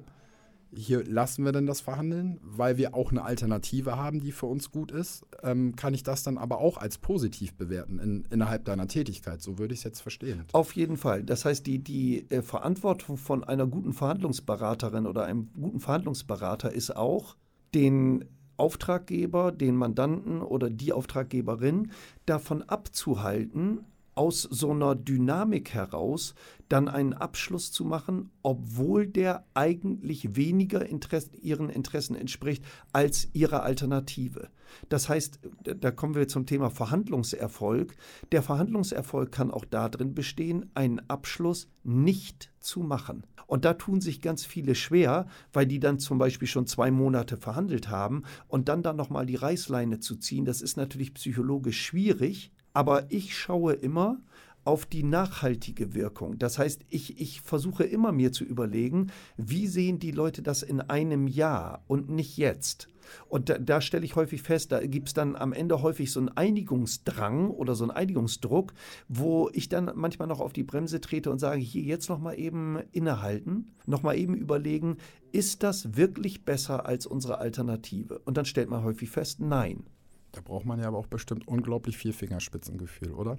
[0.74, 4.70] hier lassen wir denn das verhandeln, weil wir auch eine Alternative haben, die für uns
[4.70, 8.86] gut ist, ähm, kann ich das dann aber auch als positiv bewerten in, innerhalb deiner
[8.86, 9.40] Tätigkeit.
[9.40, 10.44] So würde ich es jetzt verstehen.
[10.52, 11.24] Auf jeden Fall.
[11.24, 16.94] Das heißt, die, die äh, Verantwortung von einer guten Verhandlungsberaterin oder einem guten Verhandlungsberater ist
[16.94, 17.36] auch,
[17.74, 18.24] den
[18.56, 21.92] Auftraggeber, den Mandanten oder die Auftraggeberin
[22.26, 23.84] davon abzuhalten,
[24.18, 26.34] aus so einer Dynamik heraus
[26.68, 33.62] dann einen Abschluss zu machen, obwohl der eigentlich weniger Interesse, ihren Interessen entspricht als ihrer
[33.62, 34.48] Alternative.
[34.88, 37.94] Das heißt, da kommen wir zum Thema Verhandlungserfolg.
[38.32, 43.24] Der Verhandlungserfolg kann auch darin bestehen, einen Abschluss nicht zu machen.
[43.46, 47.36] Und da tun sich ganz viele schwer, weil die dann zum Beispiel schon zwei Monate
[47.36, 52.52] verhandelt haben und dann dann nochmal die Reißleine zu ziehen, das ist natürlich psychologisch schwierig.
[52.78, 54.20] Aber ich schaue immer
[54.62, 56.38] auf die nachhaltige Wirkung.
[56.38, 60.80] Das heißt, ich, ich versuche immer mir zu überlegen, wie sehen die Leute das in
[60.80, 62.88] einem Jahr und nicht jetzt.
[63.28, 66.20] Und da, da stelle ich häufig fest, da gibt es dann am Ende häufig so
[66.20, 68.72] einen Einigungsdrang oder so einen Einigungsdruck,
[69.08, 72.78] wo ich dann manchmal noch auf die Bremse trete und sage, hier jetzt nochmal eben
[72.92, 74.98] innehalten, nochmal eben überlegen,
[75.32, 78.20] ist das wirklich besser als unsere Alternative?
[78.20, 79.82] Und dann stellt man häufig fest, nein.
[80.32, 83.38] Da braucht man ja aber auch bestimmt unglaublich viel Fingerspitzengefühl, oder?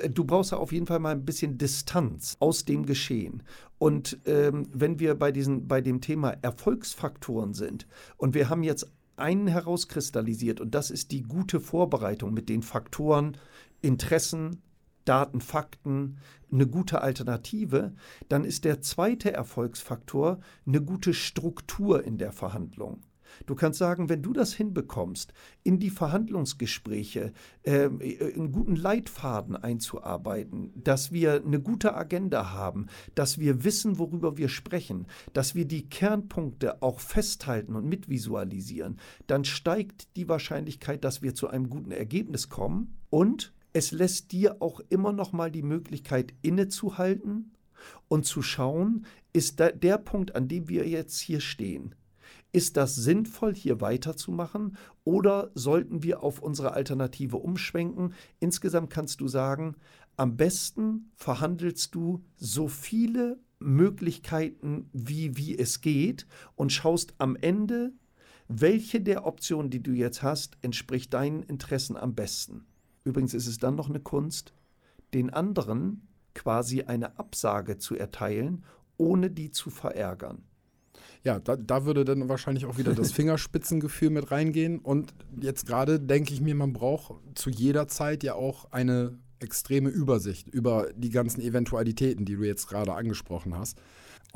[0.00, 3.42] Äh, du brauchst ja auf jeden Fall mal ein bisschen Distanz aus dem Geschehen.
[3.78, 8.90] Und ähm, wenn wir bei, diesen, bei dem Thema Erfolgsfaktoren sind und wir haben jetzt
[9.16, 13.36] einen herauskristallisiert und das ist die gute Vorbereitung mit den Faktoren
[13.82, 14.62] Interessen,
[15.04, 16.18] Daten, Fakten,
[16.50, 17.94] eine gute Alternative,
[18.28, 23.02] dann ist der zweite Erfolgsfaktor eine gute Struktur in der Verhandlung.
[23.44, 30.72] Du kannst sagen, wenn du das hinbekommst, in die Verhandlungsgespräche äh, einen guten Leitfaden einzuarbeiten,
[30.74, 35.88] dass wir eine gute Agenda haben, dass wir wissen, worüber wir sprechen, dass wir die
[35.88, 42.48] Kernpunkte auch festhalten und mitvisualisieren, dann steigt die Wahrscheinlichkeit, dass wir zu einem guten Ergebnis
[42.48, 42.96] kommen.
[43.10, 47.52] Und Es lässt dir auch immer noch mal die Möglichkeit innezuhalten
[48.08, 51.94] und zu schauen, ist der Punkt, an dem wir jetzt hier stehen,
[52.56, 58.14] ist das sinnvoll, hier weiterzumachen oder sollten wir auf unsere Alternative umschwenken?
[58.40, 59.76] Insgesamt kannst du sagen,
[60.16, 67.92] am besten verhandelst du so viele Möglichkeiten, wie, wie es geht und schaust am Ende,
[68.48, 72.64] welche der Optionen, die du jetzt hast, entspricht deinen Interessen am besten.
[73.04, 74.54] Übrigens ist es dann noch eine Kunst,
[75.12, 78.64] den anderen quasi eine Absage zu erteilen,
[78.96, 80.42] ohne die zu verärgern.
[81.26, 84.78] Ja, da, da, würde dann wahrscheinlich auch wieder das Fingerspitzengefühl mit reingehen.
[84.78, 89.90] Und jetzt gerade denke ich mir, man braucht zu jeder Zeit ja auch eine extreme
[89.90, 93.80] Übersicht über die ganzen Eventualitäten, die du jetzt gerade angesprochen hast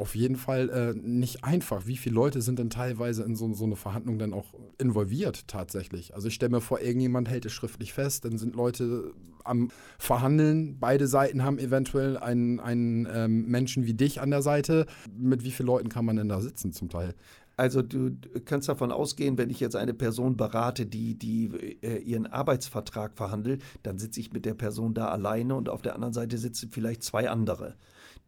[0.01, 1.87] auf jeden Fall äh, nicht einfach.
[1.87, 6.15] Wie viele Leute sind denn teilweise in so, so eine Verhandlung dann auch involviert tatsächlich?
[6.15, 9.13] Also ich stelle mir vor, irgendjemand hält es schriftlich fest, dann sind Leute
[9.45, 14.87] am Verhandeln, beide Seiten haben eventuell einen, einen ähm, Menschen wie dich an der Seite.
[15.17, 17.15] Mit wie vielen Leuten kann man denn da sitzen zum Teil?
[17.57, 22.27] Also du kannst davon ausgehen, wenn ich jetzt eine Person berate, die, die äh, ihren
[22.27, 26.39] Arbeitsvertrag verhandelt, dann sitze ich mit der Person da alleine und auf der anderen Seite
[26.39, 27.75] sitzen vielleicht zwei andere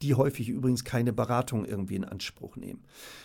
[0.03, 2.85] die häufig übrigens keine Beratung irgendwie in Anspruch nehmen.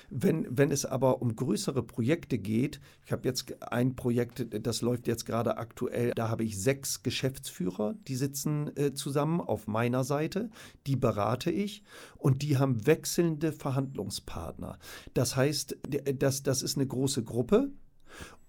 [0.10, 5.08] Wenn, wenn es aber um größere Projekte geht, ich habe jetzt ein Projekt, das läuft
[5.08, 10.50] jetzt gerade aktuell, da habe ich sechs Geschäftsführer, die sitzen äh, zusammen auf meiner Seite,
[10.86, 11.84] die berate ich
[12.18, 14.78] und die haben wechselnde Verhandlungspartner.
[15.14, 15.78] Das heißt,
[16.20, 17.72] das, das ist eine große Gruppe,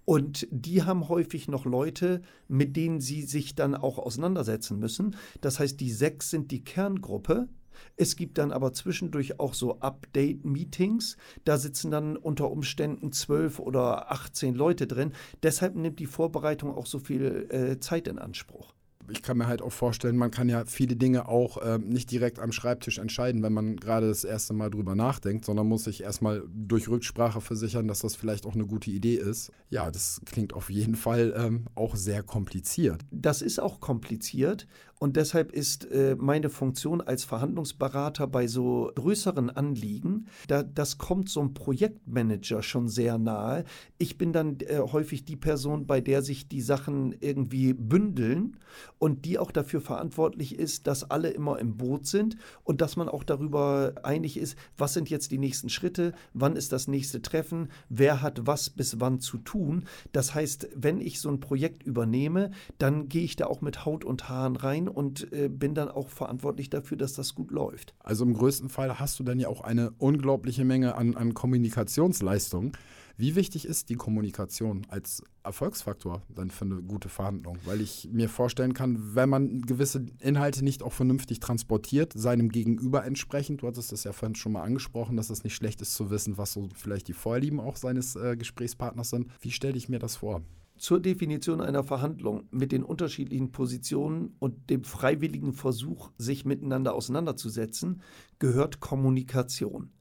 [0.09, 5.15] und die haben häufig noch Leute, mit denen sie sich dann auch auseinandersetzen müssen.
[5.39, 7.47] Das heißt, die sechs sind die Kerngruppe
[7.95, 11.17] es gibt dann aber zwischendurch auch so Update-Meetings.
[11.45, 15.13] Da sitzen dann unter Umständen zwölf oder 18 Leute drin.
[15.43, 18.73] Deshalb nimmt die Vorbereitung auch so viel äh, Zeit in Anspruch
[19.11, 22.39] ich kann mir halt auch vorstellen, man kann ja viele Dinge auch äh, nicht direkt
[22.39, 26.43] am Schreibtisch entscheiden, wenn man gerade das erste Mal drüber nachdenkt, sondern muss sich erstmal
[26.47, 29.51] durch Rücksprache versichern, dass das vielleicht auch eine gute Idee ist.
[29.69, 33.01] Ja, das klingt auf jeden Fall ähm, auch sehr kompliziert.
[33.11, 34.67] Das ist auch kompliziert
[34.99, 41.29] und deshalb ist äh, meine Funktion als Verhandlungsberater bei so größeren Anliegen, da, das kommt
[41.29, 43.63] so ein Projektmanager schon sehr nahe.
[43.97, 48.57] Ich bin dann äh, häufig die Person, bei der sich die Sachen irgendwie bündeln
[48.97, 53.07] und die auch dafür verantwortlich ist, dass alle immer im Boot sind und dass man
[53.07, 57.69] auch darüber einig ist, was sind jetzt die nächsten Schritte, wann ist das nächste Treffen,
[57.87, 59.85] wer hat was bis wann zu tun.
[60.11, 64.03] Das heißt, wenn ich so ein Projekt übernehme, dann gehe ich da auch mit Haut
[64.03, 67.93] und Haaren rein und äh, bin dann auch verantwortlich dafür, dass das gut läuft.
[67.99, 72.73] Also im größten Fall hast du dann ja auch eine unglaubliche Menge an, an Kommunikationsleistung.
[73.19, 77.57] Wie wichtig ist die Kommunikation als Erfolgsfaktor dann für eine gute Verhandlung?
[77.65, 83.03] Weil ich mir vorstellen kann, wenn man gewisse Inhalte nicht auch vernünftig transportiert, seinem Gegenüber
[83.03, 86.09] entsprechend, du hattest das ja vorhin schon mal angesprochen, dass es nicht schlecht ist zu
[86.09, 89.27] wissen, was so vielleicht die Vorlieben auch seines äh, Gesprächspartners sind.
[89.41, 90.41] Wie stelle ich mir das vor?
[90.79, 98.01] Zur Definition einer Verhandlung mit den unterschiedlichen Positionen und dem freiwilligen Versuch, sich miteinander auseinanderzusetzen,
[98.39, 99.91] gehört Kommunikation.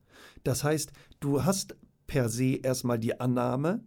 [0.45, 3.83] Das heißt, du hast per se erstmal die Annahme,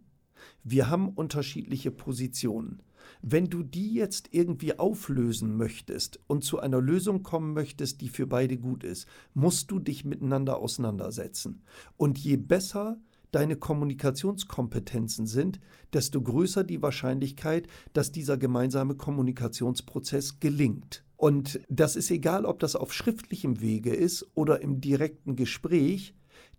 [0.66, 2.82] wir haben unterschiedliche Positionen.
[3.22, 8.28] Wenn du die jetzt irgendwie auflösen möchtest und zu einer Lösung kommen möchtest, die für
[8.28, 11.64] beide gut ist, musst du dich miteinander auseinandersetzen.
[11.96, 13.00] Und je besser
[13.32, 15.60] deine Kommunikationskompetenzen sind,
[15.94, 21.04] desto größer die Wahrscheinlichkeit, dass dieser gemeinsame Kommunikationsprozess gelingt.
[21.18, 26.16] Und das ist egal, ob das auf schriftlichem Wege ist oder im direkten Gespräch,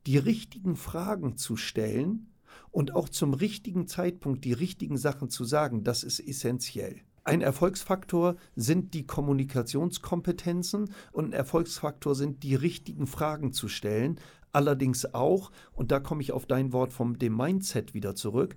[0.07, 2.29] die richtigen Fragen zu stellen
[2.71, 7.01] und auch zum richtigen Zeitpunkt die richtigen Sachen zu sagen, das ist essentiell.
[7.25, 14.19] Ein Erfolgsfaktor sind die Kommunikationskompetenzen und ein Erfolgsfaktor sind die richtigen Fragen zu stellen.
[14.53, 18.57] Allerdings auch, und da komme ich auf dein Wort vom dem Mindset wieder zurück,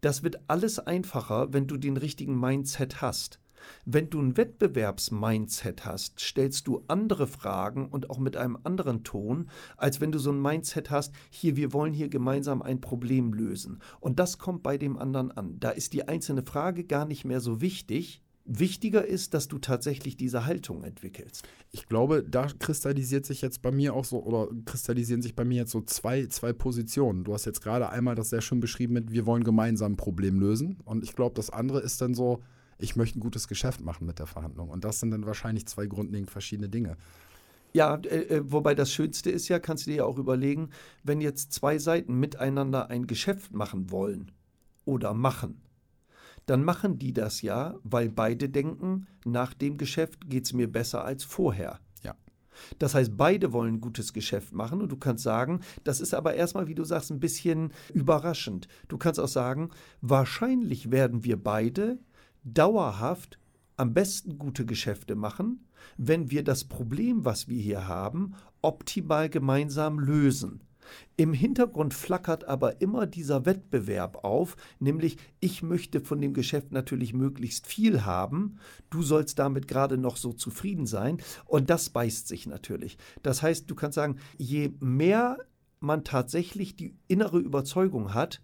[0.00, 3.40] das wird alles einfacher, wenn du den richtigen Mindset hast.
[3.84, 9.48] Wenn du ein Wettbewerbsmindset hast, stellst du andere Fragen und auch mit einem anderen Ton,
[9.76, 13.80] als wenn du so ein Mindset hast, hier, wir wollen hier gemeinsam ein Problem lösen.
[14.00, 15.58] Und das kommt bei dem anderen an.
[15.60, 20.18] Da ist die einzelne Frage gar nicht mehr so wichtig, Wichtiger ist, dass du tatsächlich
[20.18, 21.48] diese Haltung entwickelst.
[21.70, 25.62] Ich glaube, da kristallisiert sich jetzt bei mir auch so, oder kristallisieren sich bei mir
[25.62, 27.24] jetzt so zwei, zwei Positionen.
[27.24, 30.38] Du hast jetzt gerade einmal das sehr schön beschrieben mit, wir wollen gemeinsam ein Problem
[30.38, 30.76] lösen.
[30.84, 32.42] Und ich glaube, das andere ist dann so,
[32.78, 34.68] ich möchte ein gutes Geschäft machen mit der Verhandlung.
[34.68, 36.98] Und das sind dann wahrscheinlich zwei grundlegend verschiedene Dinge.
[37.72, 40.68] Ja, äh, äh, wobei das Schönste ist ja, kannst du dir ja auch überlegen,
[41.02, 44.30] wenn jetzt zwei Seiten miteinander ein Geschäft machen wollen
[44.84, 45.60] oder machen,
[46.46, 51.04] dann machen die das ja, weil beide denken, nach dem Geschäft geht es mir besser
[51.04, 51.80] als vorher.
[52.02, 52.14] Ja.
[52.78, 56.34] Das heißt, beide wollen ein gutes Geschäft machen und du kannst sagen, das ist aber
[56.34, 58.68] erstmal, wie du sagst, ein bisschen überraschend.
[58.88, 61.98] Du kannst auch sagen, wahrscheinlich werden wir beide
[62.44, 63.38] dauerhaft
[63.76, 69.98] am besten gute Geschäfte machen, wenn wir das Problem, was wir hier haben, optimal gemeinsam
[69.98, 70.62] lösen.
[71.16, 77.14] Im Hintergrund flackert aber immer dieser Wettbewerb auf, nämlich ich möchte von dem Geschäft natürlich
[77.14, 78.58] möglichst viel haben,
[78.90, 82.98] du sollst damit gerade noch so zufrieden sein und das beißt sich natürlich.
[83.22, 85.38] Das heißt, du kannst sagen, je mehr
[85.80, 88.42] man tatsächlich die innere Überzeugung hat,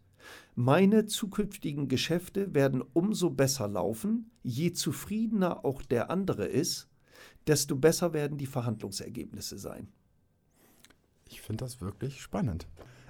[0.54, 6.88] meine zukünftigen Geschäfte werden umso besser laufen, je zufriedener auch der andere ist,
[7.46, 9.88] desto besser werden die Verhandlungsergebnisse sein.
[11.30, 12.66] Ich finde das wirklich spannend.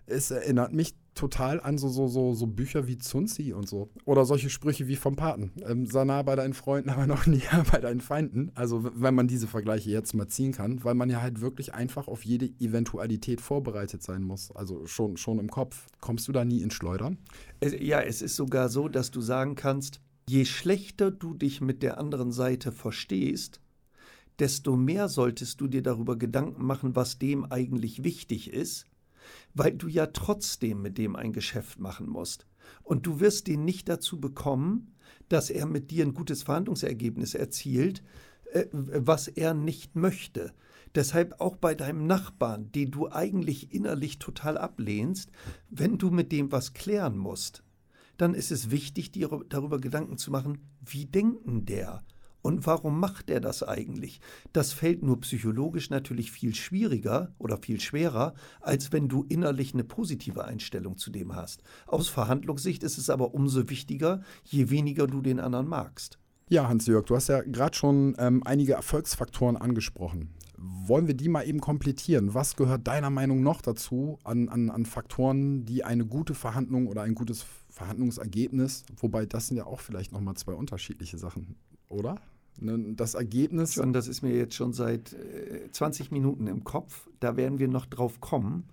[0.06, 3.90] Es erinnert mich total an so, so, so, so Bücher wie Zunzi und so.
[4.04, 5.52] Oder solche Sprüche wie vom Paten.
[5.66, 8.50] Ähm, sei bei deinen Freunden, aber noch näher bei deinen Feinden.
[8.54, 12.08] Also, wenn man diese Vergleiche jetzt mal ziehen kann, weil man ja halt wirklich einfach
[12.08, 14.50] auf jede Eventualität vorbereitet sein muss.
[14.54, 15.86] Also schon, schon im Kopf.
[16.00, 17.18] Kommst du da nie ins Schleudern?
[17.62, 21.98] Ja, es ist sogar so, dass du sagen kannst, je schlechter du dich mit der
[21.98, 23.60] anderen Seite verstehst,
[24.40, 28.86] desto mehr solltest du dir darüber Gedanken machen, was dem eigentlich wichtig ist,
[29.54, 32.46] weil du ja trotzdem mit dem ein Geschäft machen musst.
[32.82, 34.94] Und du wirst ihn nicht dazu bekommen,
[35.28, 38.02] dass er mit dir ein gutes Verhandlungsergebnis erzielt,
[38.52, 40.52] äh, was er nicht möchte.
[40.94, 45.30] Deshalb auch bei deinem Nachbarn, den du eigentlich innerlich total ablehnst,
[45.68, 47.62] wenn du mit dem was klären musst,
[48.16, 52.02] dann ist es wichtig, dir darüber Gedanken zu machen, wie denken der?
[52.42, 54.20] Und warum macht er das eigentlich?
[54.52, 59.84] Das fällt nur psychologisch natürlich viel schwieriger oder viel schwerer, als wenn du innerlich eine
[59.84, 61.62] positive Einstellung zu dem hast.
[61.86, 66.18] Aus Verhandlungssicht ist es aber umso wichtiger, je weniger du den anderen magst.
[66.48, 70.34] Ja, Hans-Jörg, du hast ja gerade schon ähm, einige Erfolgsfaktoren angesprochen.
[70.58, 72.34] Wollen wir die mal eben komplettieren?
[72.34, 77.02] Was gehört deiner Meinung noch dazu an, an, an Faktoren, die eine gute Verhandlung oder
[77.02, 81.54] ein gutes Verhandlungsergebnis, wobei das sind ja auch vielleicht nochmal zwei unterschiedliche Sachen,
[81.88, 82.16] oder?
[82.58, 83.78] Ne, das Ergebnis.
[83.78, 85.16] Und das ist mir jetzt schon seit
[85.72, 87.08] 20 äh, Minuten im Kopf.
[87.20, 88.64] Da werden wir noch drauf kommen.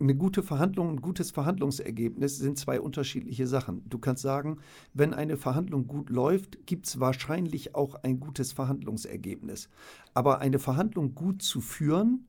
[0.00, 3.88] Eine gute Verhandlung, ein gutes Verhandlungsergebnis sind zwei unterschiedliche Sachen.
[3.88, 4.58] Du kannst sagen,
[4.92, 9.68] wenn eine Verhandlung gut läuft, gibt es wahrscheinlich auch ein gutes Verhandlungsergebnis.
[10.12, 12.26] Aber eine Verhandlung gut zu führen,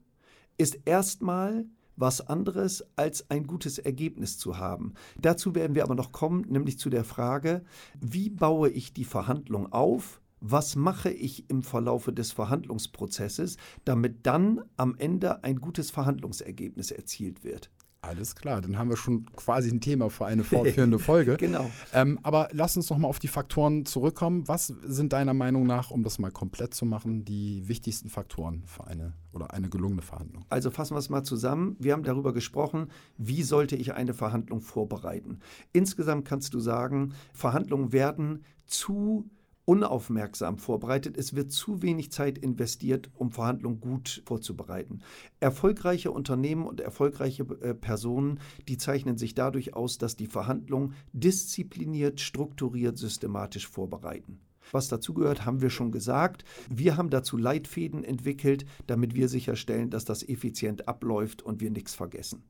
[0.58, 4.94] ist erstmal was anderes als ein gutes Ergebnis zu haben.
[5.20, 7.64] Dazu werden wir aber noch kommen, nämlich zu der Frage,
[8.00, 14.62] wie baue ich die Verhandlung auf, was mache ich im Verlaufe des Verhandlungsprozesses, damit dann
[14.78, 17.72] am Ende ein gutes Verhandlungsergebnis erzielt wird.
[18.02, 21.38] Alles klar, dann haben wir schon quasi ein Thema für eine fortführende Folge.
[21.38, 21.72] genau.
[21.92, 24.48] Ähm, aber lass uns noch mal auf die Faktoren zurückkommen.
[24.48, 28.86] Was sind deiner Meinung nach, um das mal komplett zu machen, die wichtigsten Faktoren für
[28.86, 30.46] eine oder eine gelungene Verhandlung?
[30.50, 31.76] Also fassen wir es mal zusammen.
[31.80, 35.40] Wir haben darüber gesprochen, wie sollte ich eine Verhandlung vorbereiten.
[35.74, 39.32] Insgesamt kannst du sagen, Verhandlungen werden zu
[39.66, 41.18] unaufmerksam vorbereitet.
[41.18, 45.02] Es wird zu wenig Zeit investiert, um Verhandlungen gut vorzubereiten.
[45.40, 52.22] Erfolgreiche Unternehmen und erfolgreiche äh, Personen, die zeichnen sich dadurch aus, dass die Verhandlungen diszipliniert,
[52.22, 54.40] strukturiert, systematisch vorbereiten.
[54.72, 56.44] Was dazugehört, haben wir schon gesagt.
[56.70, 61.94] Wir haben dazu Leitfäden entwickelt, damit wir sicherstellen, dass das effizient abläuft und wir nichts
[61.94, 62.44] vergessen.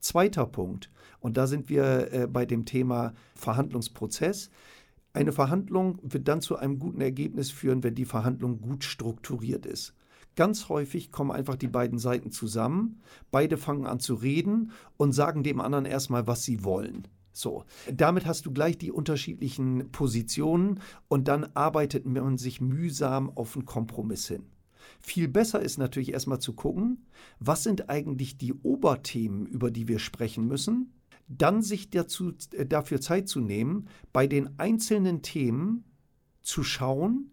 [0.00, 0.90] Zweiter Punkt,
[1.20, 4.50] und da sind wir äh, bei dem Thema Verhandlungsprozess.
[5.14, 9.94] Eine Verhandlung wird dann zu einem guten Ergebnis führen, wenn die Verhandlung gut strukturiert ist.
[10.34, 13.00] Ganz häufig kommen einfach die beiden Seiten zusammen,
[13.30, 17.06] beide fangen an zu reden und sagen dem anderen erstmal, was sie wollen.
[17.32, 23.54] So, damit hast du gleich die unterschiedlichen Positionen und dann arbeitet man sich mühsam auf
[23.54, 24.42] einen Kompromiss hin.
[25.00, 27.06] Viel besser ist natürlich erstmal zu gucken,
[27.38, 30.92] was sind eigentlich die Oberthemen, über die wir sprechen müssen
[31.28, 35.84] dann sich dazu, äh, dafür Zeit zu nehmen, bei den einzelnen Themen
[36.42, 37.30] zu schauen,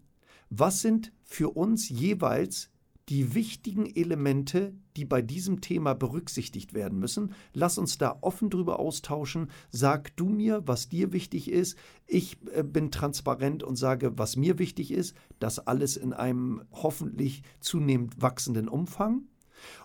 [0.50, 2.70] was sind für uns jeweils
[3.08, 7.34] die wichtigen Elemente, die bei diesem Thema berücksichtigt werden müssen.
[7.52, 9.50] Lass uns da offen drüber austauschen.
[9.70, 11.76] Sag du mir, was dir wichtig ist.
[12.06, 15.16] Ich äh, bin transparent und sage, was mir wichtig ist.
[15.40, 19.24] Das alles in einem hoffentlich zunehmend wachsenden Umfang.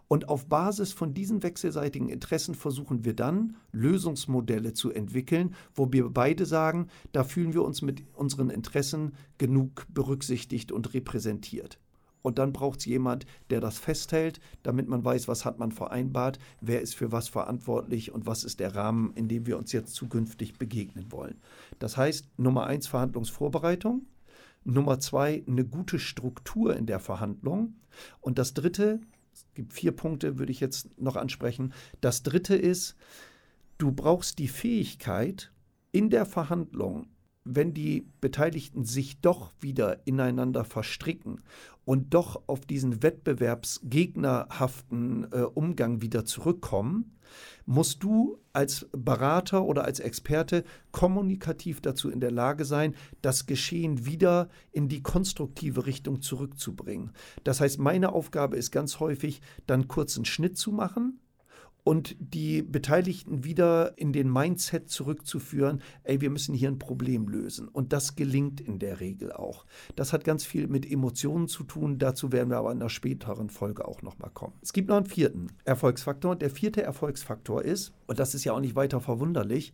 [0.08, 6.10] Und auf Basis von diesen wechselseitigen Interessen versuchen wir dann Lösungsmodelle zu entwickeln, wo wir
[6.10, 11.80] beide sagen, da fühlen wir uns mit unseren Interessen genug berücksichtigt und repräsentiert.
[12.22, 16.40] Und dann braucht es jemand, der das festhält, damit man weiß, was hat man vereinbart,
[16.60, 19.94] wer ist für was verantwortlich und was ist der Rahmen, in dem wir uns jetzt
[19.94, 21.40] zukünftig begegnen wollen.
[21.80, 24.08] Das heißt, Nummer eins Verhandlungsvorbereitung,
[24.66, 27.76] Nummer zwei eine gute Struktur in der Verhandlung
[28.20, 29.00] und das dritte,
[29.58, 31.74] gibt vier Punkte, würde ich jetzt noch ansprechen.
[32.00, 32.96] Das dritte ist,
[33.78, 35.52] du brauchst die Fähigkeit
[35.92, 37.08] in der Verhandlung
[37.48, 41.42] wenn die Beteiligten sich doch wieder ineinander verstricken
[41.86, 47.14] und doch auf diesen wettbewerbsgegnerhaften äh, Umgang wieder zurückkommen,
[47.66, 54.06] musst du als Berater oder als Experte kommunikativ dazu in der Lage sein, das Geschehen
[54.06, 57.12] wieder in die konstruktive Richtung zurückzubringen.
[57.44, 61.20] Das heißt, meine Aufgabe ist ganz häufig, dann kurz einen Schnitt zu machen,
[61.88, 67.70] und die Beteiligten wieder in den Mindset zurückzuführen, ey, wir müssen hier ein Problem lösen.
[67.70, 69.66] Und das gelingt in der Regel auch.
[69.96, 71.98] Das hat ganz viel mit Emotionen zu tun.
[71.98, 74.56] Dazu werden wir aber in einer späteren Folge auch nochmal kommen.
[74.62, 76.36] Es gibt noch einen vierten Erfolgsfaktor.
[76.36, 79.72] Der vierte Erfolgsfaktor ist, und das ist ja auch nicht weiter verwunderlich,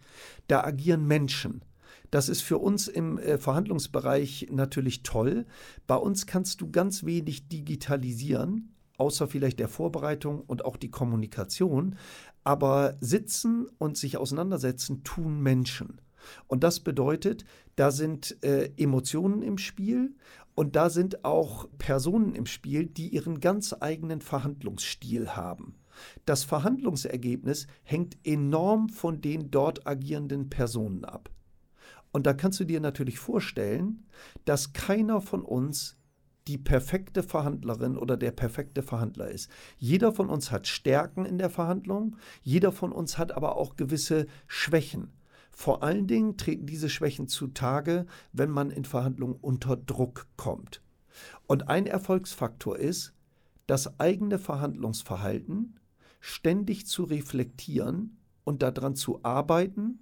[0.48, 1.66] da agieren Menschen.
[2.12, 5.48] Das ist für uns im äh, Verhandlungsbereich natürlich toll.
[5.88, 11.98] Bei uns kannst du ganz wenig digitalisieren außer vielleicht der Vorbereitung und auch die Kommunikation.
[12.44, 16.02] Aber sitzen und sich auseinandersetzen tun Menschen.
[16.48, 20.16] Und das bedeutet, da sind äh, Emotionen im Spiel
[20.56, 25.76] und da sind auch Personen im Spiel, die ihren ganz eigenen Verhandlungsstil haben.
[26.26, 31.30] Das Verhandlungsergebnis hängt enorm von den dort agierenden Personen ab.
[32.12, 34.06] Und da kannst du dir natürlich vorstellen,
[34.46, 35.98] dass keiner von uns
[36.48, 39.50] die perfekte Verhandlerin oder der perfekte Verhandler ist.
[39.78, 44.28] Jeder von uns hat Stärken in der Verhandlung, jeder von uns hat aber auch gewisse
[44.48, 45.14] Schwächen.
[45.52, 50.82] Vor allen Dingen treten diese Schwächen zutage, wenn man in Verhandlungen unter Druck kommt.
[51.48, 53.14] Und ein Erfolgsfaktor ist,
[53.68, 55.80] das eigene Verhandlungsverhalten
[56.20, 60.00] ständig zu reflektieren und daran zu arbeiten,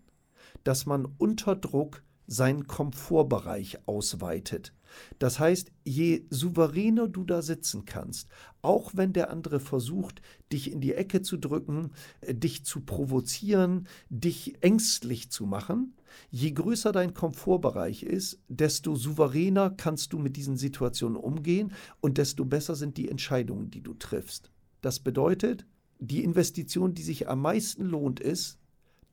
[0.64, 4.74] dass man unter Druck seinen Komfortbereich ausweitet.
[5.20, 8.30] Das heißt, je souveräner du da sitzen kannst,
[8.62, 10.22] auch wenn der andere versucht,
[10.52, 15.96] dich in die Ecke zu drücken, äh, dich zu provozieren, dich ängstlich zu machen,
[16.30, 22.46] je größer dein Komfortbereich ist, desto souveräner kannst du mit diesen Situationen umgehen und desto
[22.46, 24.52] besser sind die Entscheidungen, die du triffst.
[24.82, 25.66] Das bedeutet,
[26.00, 28.58] die Investition, die sich am meisten lohnt, ist,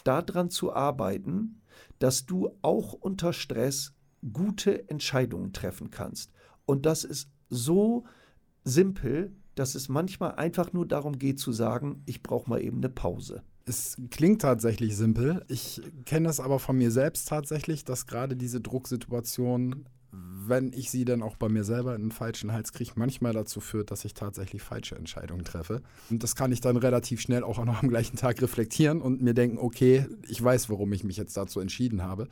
[0.04, 1.60] daran zu arbeiten,
[1.98, 3.92] dass du auch unter Stress
[4.32, 6.32] gute Entscheidungen treffen kannst.
[6.66, 8.04] Und das ist so
[8.64, 12.88] simpel, dass es manchmal einfach nur darum geht zu sagen, ich brauche mal eben eine
[12.88, 13.42] Pause.
[13.64, 15.44] Es klingt tatsächlich simpel.
[15.48, 21.04] Ich kenne es aber von mir selbst tatsächlich, dass gerade diese Drucksituation, wenn ich sie
[21.04, 24.14] dann auch bei mir selber in den falschen Hals kriege, manchmal dazu führt, dass ich
[24.14, 25.82] tatsächlich falsche Entscheidungen treffe.
[26.08, 29.34] Und das kann ich dann relativ schnell auch noch am gleichen Tag reflektieren und mir
[29.34, 32.28] denken, okay, ich weiß, warum ich mich jetzt dazu entschieden habe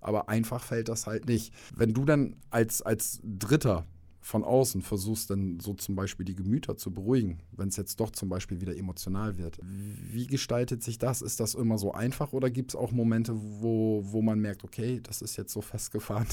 [0.00, 1.52] aber einfach fällt das halt nicht.
[1.74, 3.86] Wenn du dann als, als Dritter
[4.20, 8.10] von außen versuchst dann so zum Beispiel die Gemüter zu beruhigen, wenn es jetzt doch
[8.10, 9.58] zum Beispiel wieder emotional wird.
[9.62, 11.22] Wie gestaltet sich das?
[11.22, 15.00] Ist das immer so einfach oder gibt es auch Momente, wo, wo man merkt, okay,
[15.02, 16.26] das ist jetzt so festgefahren,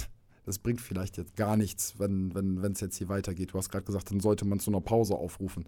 [0.46, 3.54] das bringt vielleicht jetzt gar nichts, wenn es wenn, jetzt hier weitergeht.
[3.54, 5.66] Du hast gerade gesagt, dann sollte man zu einer Pause aufrufen.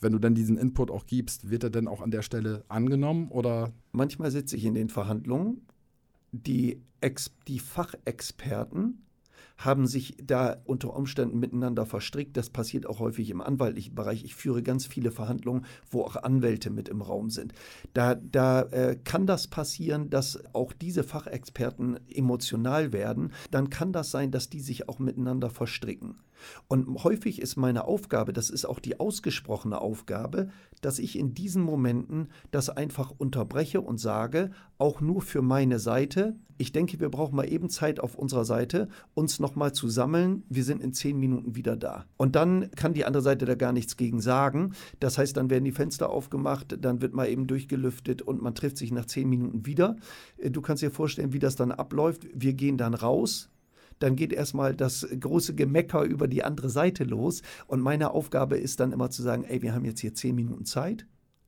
[0.00, 3.28] Wenn du dann diesen Input auch gibst, wird er dann auch an der Stelle angenommen
[3.28, 3.72] oder?
[3.92, 5.62] Manchmal sitze ich in den Verhandlungen
[6.32, 9.04] die, Ex die Fachexperten
[9.58, 12.36] haben sich da unter Umständen miteinander verstrickt.
[12.36, 14.24] Das passiert auch häufig im anwaltlichen Bereich.
[14.24, 17.52] Ich führe ganz viele Verhandlungen, wo auch Anwälte mit im Raum sind.
[17.92, 23.32] Da, da äh, kann das passieren, dass auch diese Fachexperten emotional werden.
[23.50, 26.14] Dann kann das sein, dass die sich auch miteinander verstricken.
[26.68, 30.48] Und häufig ist meine Aufgabe, das ist auch die ausgesprochene Aufgabe,
[30.80, 36.36] dass ich in diesen Momenten das einfach unterbreche und sage, auch nur für meine Seite,
[36.58, 40.42] ich denke, wir brauchen mal eben Zeit auf unserer Seite, uns nochmal zu sammeln.
[40.48, 42.04] Wir sind in zehn Minuten wieder da.
[42.16, 44.72] Und dann kann die andere Seite da gar nichts gegen sagen.
[44.98, 48.76] Das heißt, dann werden die Fenster aufgemacht, dann wird mal eben durchgelüftet und man trifft
[48.76, 49.96] sich nach zehn Minuten wieder.
[50.36, 52.26] Äh, du kannst dir vorstellen, wie das dann abläuft.
[52.34, 53.50] Wir gehen dann raus,
[53.98, 57.42] dann geht erstmal das große Gemecker über die andere Seite los.
[57.66, 60.64] Und meine Aufgabe ist dann immer zu sagen, ey, wir haben jetzt hier zehn Minuten
[60.64, 61.06] Zeit.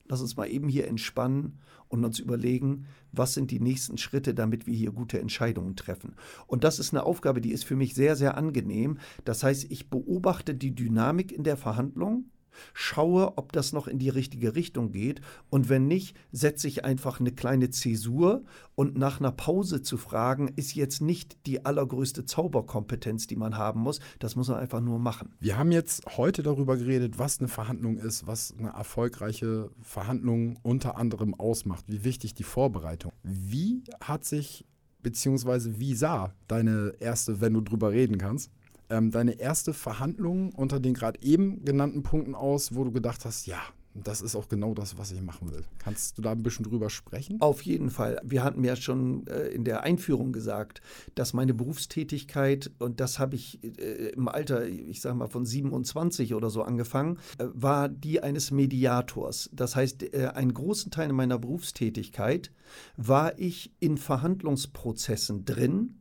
[0.09, 4.67] Lass uns mal eben hier entspannen und uns überlegen, was sind die nächsten Schritte, damit
[4.67, 6.15] wir hier gute Entscheidungen treffen.
[6.49, 8.99] Und das ist eine Aufgabe, die ist für mich sehr, sehr angenehm.
[9.25, 12.25] Das heißt, ich beobachte die Dynamik in der Verhandlung
[12.73, 15.21] schaue, ob das noch in die richtige Richtung geht
[15.51, 18.43] und wenn nicht, setze ich einfach eine kleine Zäsur
[18.75, 23.81] und nach einer Pause zu fragen, ist jetzt nicht die allergrößte Zauberkompetenz, die man haben
[23.81, 24.01] muss.
[24.19, 25.35] Das muss man einfach nur machen.
[25.41, 30.97] Wir haben jetzt heute darüber geredet, was eine Verhandlung ist, was eine erfolgreiche Verhandlung unter
[30.97, 33.13] anderem ausmacht, wie wichtig die Vorbereitung.
[33.23, 34.65] Wie hat sich
[35.03, 38.51] beziehungsweise wie sah deine erste, wenn du drüber reden kannst,
[38.91, 43.47] ähm, deine erste Verhandlung unter den gerade eben genannten Punkten aus, wo du gedacht hast,
[43.47, 43.61] ja,
[43.95, 45.65] das ist auch genau das, was ich machen will.
[45.79, 47.41] Kannst du da ein bisschen drüber sprechen?
[47.41, 48.21] Auf jeden Fall.
[48.23, 50.81] Wir hatten ja schon äh, in der Einführung gesagt,
[51.17, 56.35] dass meine Berufstätigkeit, und das habe ich äh, im Alter, ich sage mal von 27
[56.35, 59.51] oder so angefangen, äh, war die eines Mediators.
[59.53, 62.53] Das heißt, einen großen Teil meiner Berufstätigkeit
[62.97, 66.00] war ich in Verhandlungsprozessen drin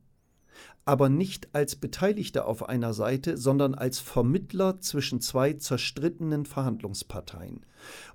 [0.89, 7.63] aber nicht als Beteiligter auf einer Seite, sondern als Vermittler zwischen zwei zerstrittenen Verhandlungsparteien.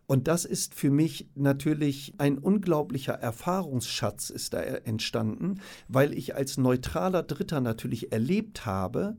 [0.07, 6.59] Und das ist für mich natürlich ein unglaublicher Erfahrungsschatz ist da entstanden, weil ich als
[6.59, 9.19] neutraler Dritter natürlich erlebt habe,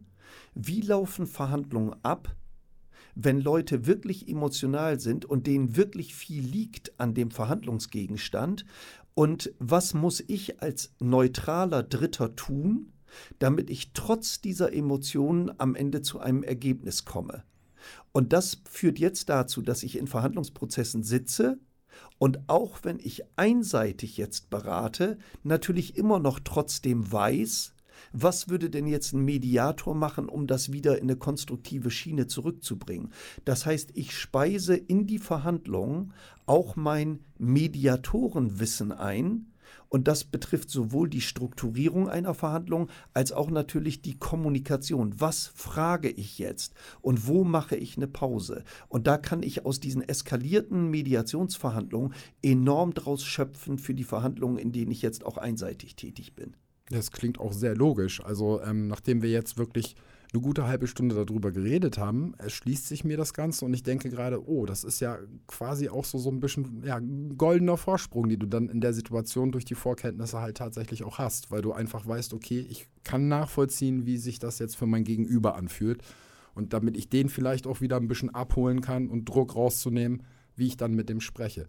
[0.54, 2.36] wie laufen Verhandlungen ab,
[3.16, 8.66] wenn Leute wirklich emotional sind und denen wirklich viel liegt an dem Verhandlungsgegenstand
[9.14, 12.92] und was muss ich als neutraler Dritter tun,
[13.40, 17.44] damit ich trotz dieser Emotionen am Ende zu einem Ergebnis komme.
[18.12, 21.60] Und das führt jetzt dazu, dass ich in Verhandlungsprozessen sitze
[22.18, 27.74] und auch wenn ich einseitig jetzt berate, natürlich immer noch trotzdem weiß,
[28.12, 33.12] was würde denn jetzt ein Mediator machen, um das wieder in eine konstruktive Schiene zurückzubringen?
[33.46, 36.14] Das heißt, ich speise in die Verhandlungen
[36.46, 39.48] auch mein Mediatorenwissen ein,
[39.96, 45.22] und das betrifft sowohl die Strukturierung einer Verhandlung als auch natürlich die Kommunikation.
[45.22, 48.66] Was frage ich jetzt und wo mache ich eine Pause?
[48.90, 54.74] Und da kann ich aus diesen eskalierten Mediationsverhandlungen enorm draus schöpfen für die Verhandlungen, in
[54.74, 56.58] denen ich jetzt auch einseitig tätig bin.
[56.90, 58.22] Das klingt auch sehr logisch.
[58.22, 59.96] Also ähm, nachdem wir jetzt wirklich
[60.36, 64.10] eine gute halbe Stunde darüber geredet haben, erschließt sich mir das Ganze und ich denke
[64.10, 65.18] gerade, oh, das ist ja
[65.48, 67.00] quasi auch so, so ein bisschen ja,
[67.38, 71.52] goldener Vorsprung, den du dann in der Situation durch die Vorkenntnisse halt tatsächlich auch hast,
[71.52, 75.56] weil du einfach weißt, okay, ich kann nachvollziehen, wie sich das jetzt für mein Gegenüber
[75.56, 76.02] anfühlt
[76.54, 80.24] und damit ich den vielleicht auch wieder ein bisschen abholen kann und Druck rauszunehmen,
[80.56, 81.68] wie ich dann mit dem spreche.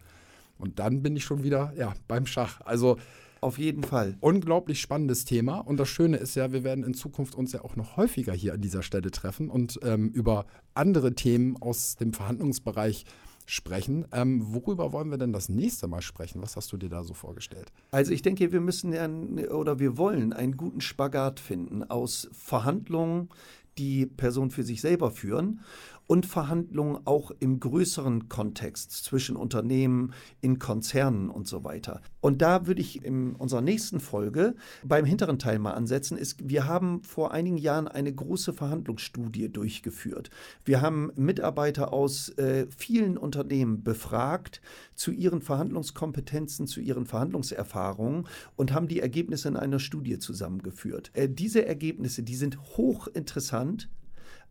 [0.57, 2.61] Und dann bin ich schon wieder ja, beim Schach.
[2.61, 2.97] Also
[3.41, 4.17] auf jeden Fall.
[4.19, 5.59] Unglaublich spannendes Thema.
[5.59, 8.53] Und das Schöne ist ja, wir werden in Zukunft uns ja auch noch häufiger hier
[8.53, 13.05] an dieser Stelle treffen und ähm, über andere Themen aus dem Verhandlungsbereich
[13.45, 14.05] sprechen.
[14.11, 16.41] Ähm, worüber wollen wir denn das nächste Mal sprechen?
[16.41, 17.71] Was hast du dir da so vorgestellt?
[17.91, 19.07] Also ich denke, wir müssen ja
[19.49, 23.29] oder wir wollen einen guten Spagat finden aus Verhandlungen,
[23.77, 25.61] die Person für sich selber führen
[26.07, 32.01] und Verhandlungen auch im größeren Kontext zwischen Unternehmen, in Konzernen und so weiter.
[32.21, 36.65] Und da würde ich in unserer nächsten Folge beim hinteren Teil mal ansetzen, ist, wir
[36.65, 40.29] haben vor einigen Jahren eine große Verhandlungsstudie durchgeführt.
[40.63, 44.61] Wir haben Mitarbeiter aus äh, vielen Unternehmen befragt
[44.95, 51.11] zu ihren Verhandlungskompetenzen, zu ihren Verhandlungserfahrungen und haben die Ergebnisse in einer Studie zusammengeführt.
[51.13, 53.89] Äh, diese Ergebnisse, die sind hochinteressant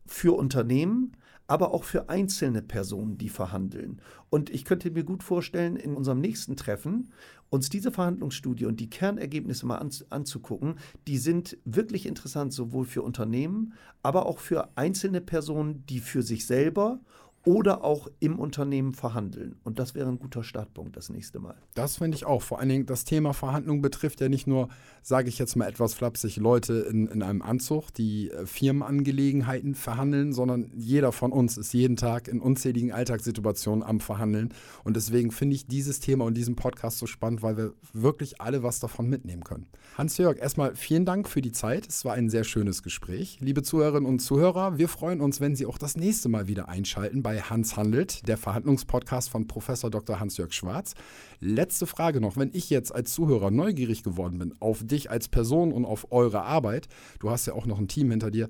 [0.05, 1.13] für Unternehmen,
[1.47, 4.01] aber auch für einzelne Personen, die verhandeln.
[4.29, 7.09] Und ich könnte mir gut vorstellen, in unserem nächsten Treffen
[7.49, 10.75] uns diese Verhandlungsstudie und die Kernergebnisse mal an, anzugucken.
[11.07, 13.73] Die sind wirklich interessant, sowohl für Unternehmen,
[14.03, 16.99] aber auch für einzelne Personen, die für sich selber
[17.47, 19.55] oder auch im Unternehmen verhandeln.
[19.63, 21.55] Und das wäre ein guter Startpunkt das nächste Mal.
[21.75, 22.41] Das finde ich auch.
[22.41, 24.67] Vor allen Dingen, das Thema Verhandlung betrifft ja nicht nur,
[25.01, 30.33] sage ich jetzt mal etwas flapsig, Leute in, in einem Anzug, die äh, Firmenangelegenheiten verhandeln,
[30.33, 34.53] sondern jeder von uns ist jeden Tag in unzähligen Alltagssituationen am Verhandeln.
[34.83, 38.61] Und deswegen finde ich dieses Thema und diesen Podcast so spannend, weil wir wirklich alle
[38.61, 39.67] was davon mitnehmen können.
[39.97, 41.87] Hans-Jörg, erstmal vielen Dank für die Zeit.
[41.87, 43.37] Es war ein sehr schönes Gespräch.
[43.39, 47.23] Liebe Zuhörerinnen und Zuhörer, wir freuen uns, wenn Sie auch das nächste Mal wieder einschalten
[47.27, 50.21] bei Hans handelt, der Verhandlungspodcast von Professor Dr.
[50.21, 50.93] Hans-Jörg Schwarz.
[51.41, 55.73] Letzte Frage noch, wenn ich jetzt als Zuhörer neugierig geworden bin auf dich als Person
[55.73, 56.87] und auf eure Arbeit,
[57.19, 58.47] du hast ja auch noch ein Team hinter dir,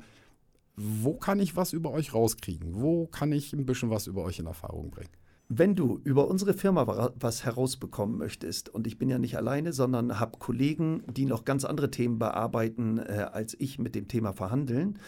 [0.75, 2.79] wo kann ich was über euch rauskriegen?
[2.79, 5.09] Wo kann ich ein bisschen was über euch in Erfahrung bringen?
[5.49, 10.19] Wenn du über unsere Firma was herausbekommen möchtest, und ich bin ja nicht alleine, sondern
[10.19, 14.99] habe Kollegen, die noch ganz andere Themen bearbeiten äh, als ich mit dem Thema verhandeln,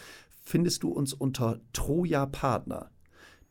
[0.42, 2.90] findest du uns unter Troja Partner.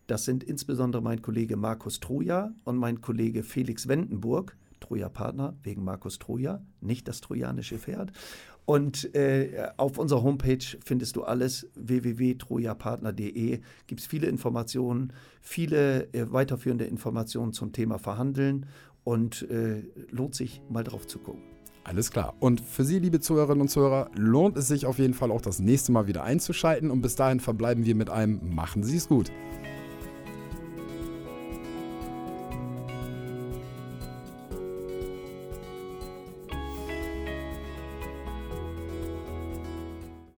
[0.09, 4.57] Das sind insbesondere mein Kollege Markus Troja und mein Kollege Felix Wendenburg.
[4.79, 8.11] Troja Partner wegen Markus Troja, nicht das trojanische Pferd.
[8.65, 13.59] Und äh, auf unserer Homepage findest du alles, www.trojapartner.de.
[13.85, 18.65] Gibt es viele Informationen, viele äh, weiterführende Informationen zum Thema Verhandeln
[19.03, 21.43] und äh, lohnt sich mal drauf zu gucken.
[21.83, 22.33] Alles klar.
[22.39, 25.59] Und für Sie, liebe Zuhörerinnen und Zuhörer, lohnt es sich auf jeden Fall auch das
[25.59, 26.89] nächste Mal wieder einzuschalten.
[26.89, 29.31] Und bis dahin verbleiben wir mit einem Machen Sie es gut.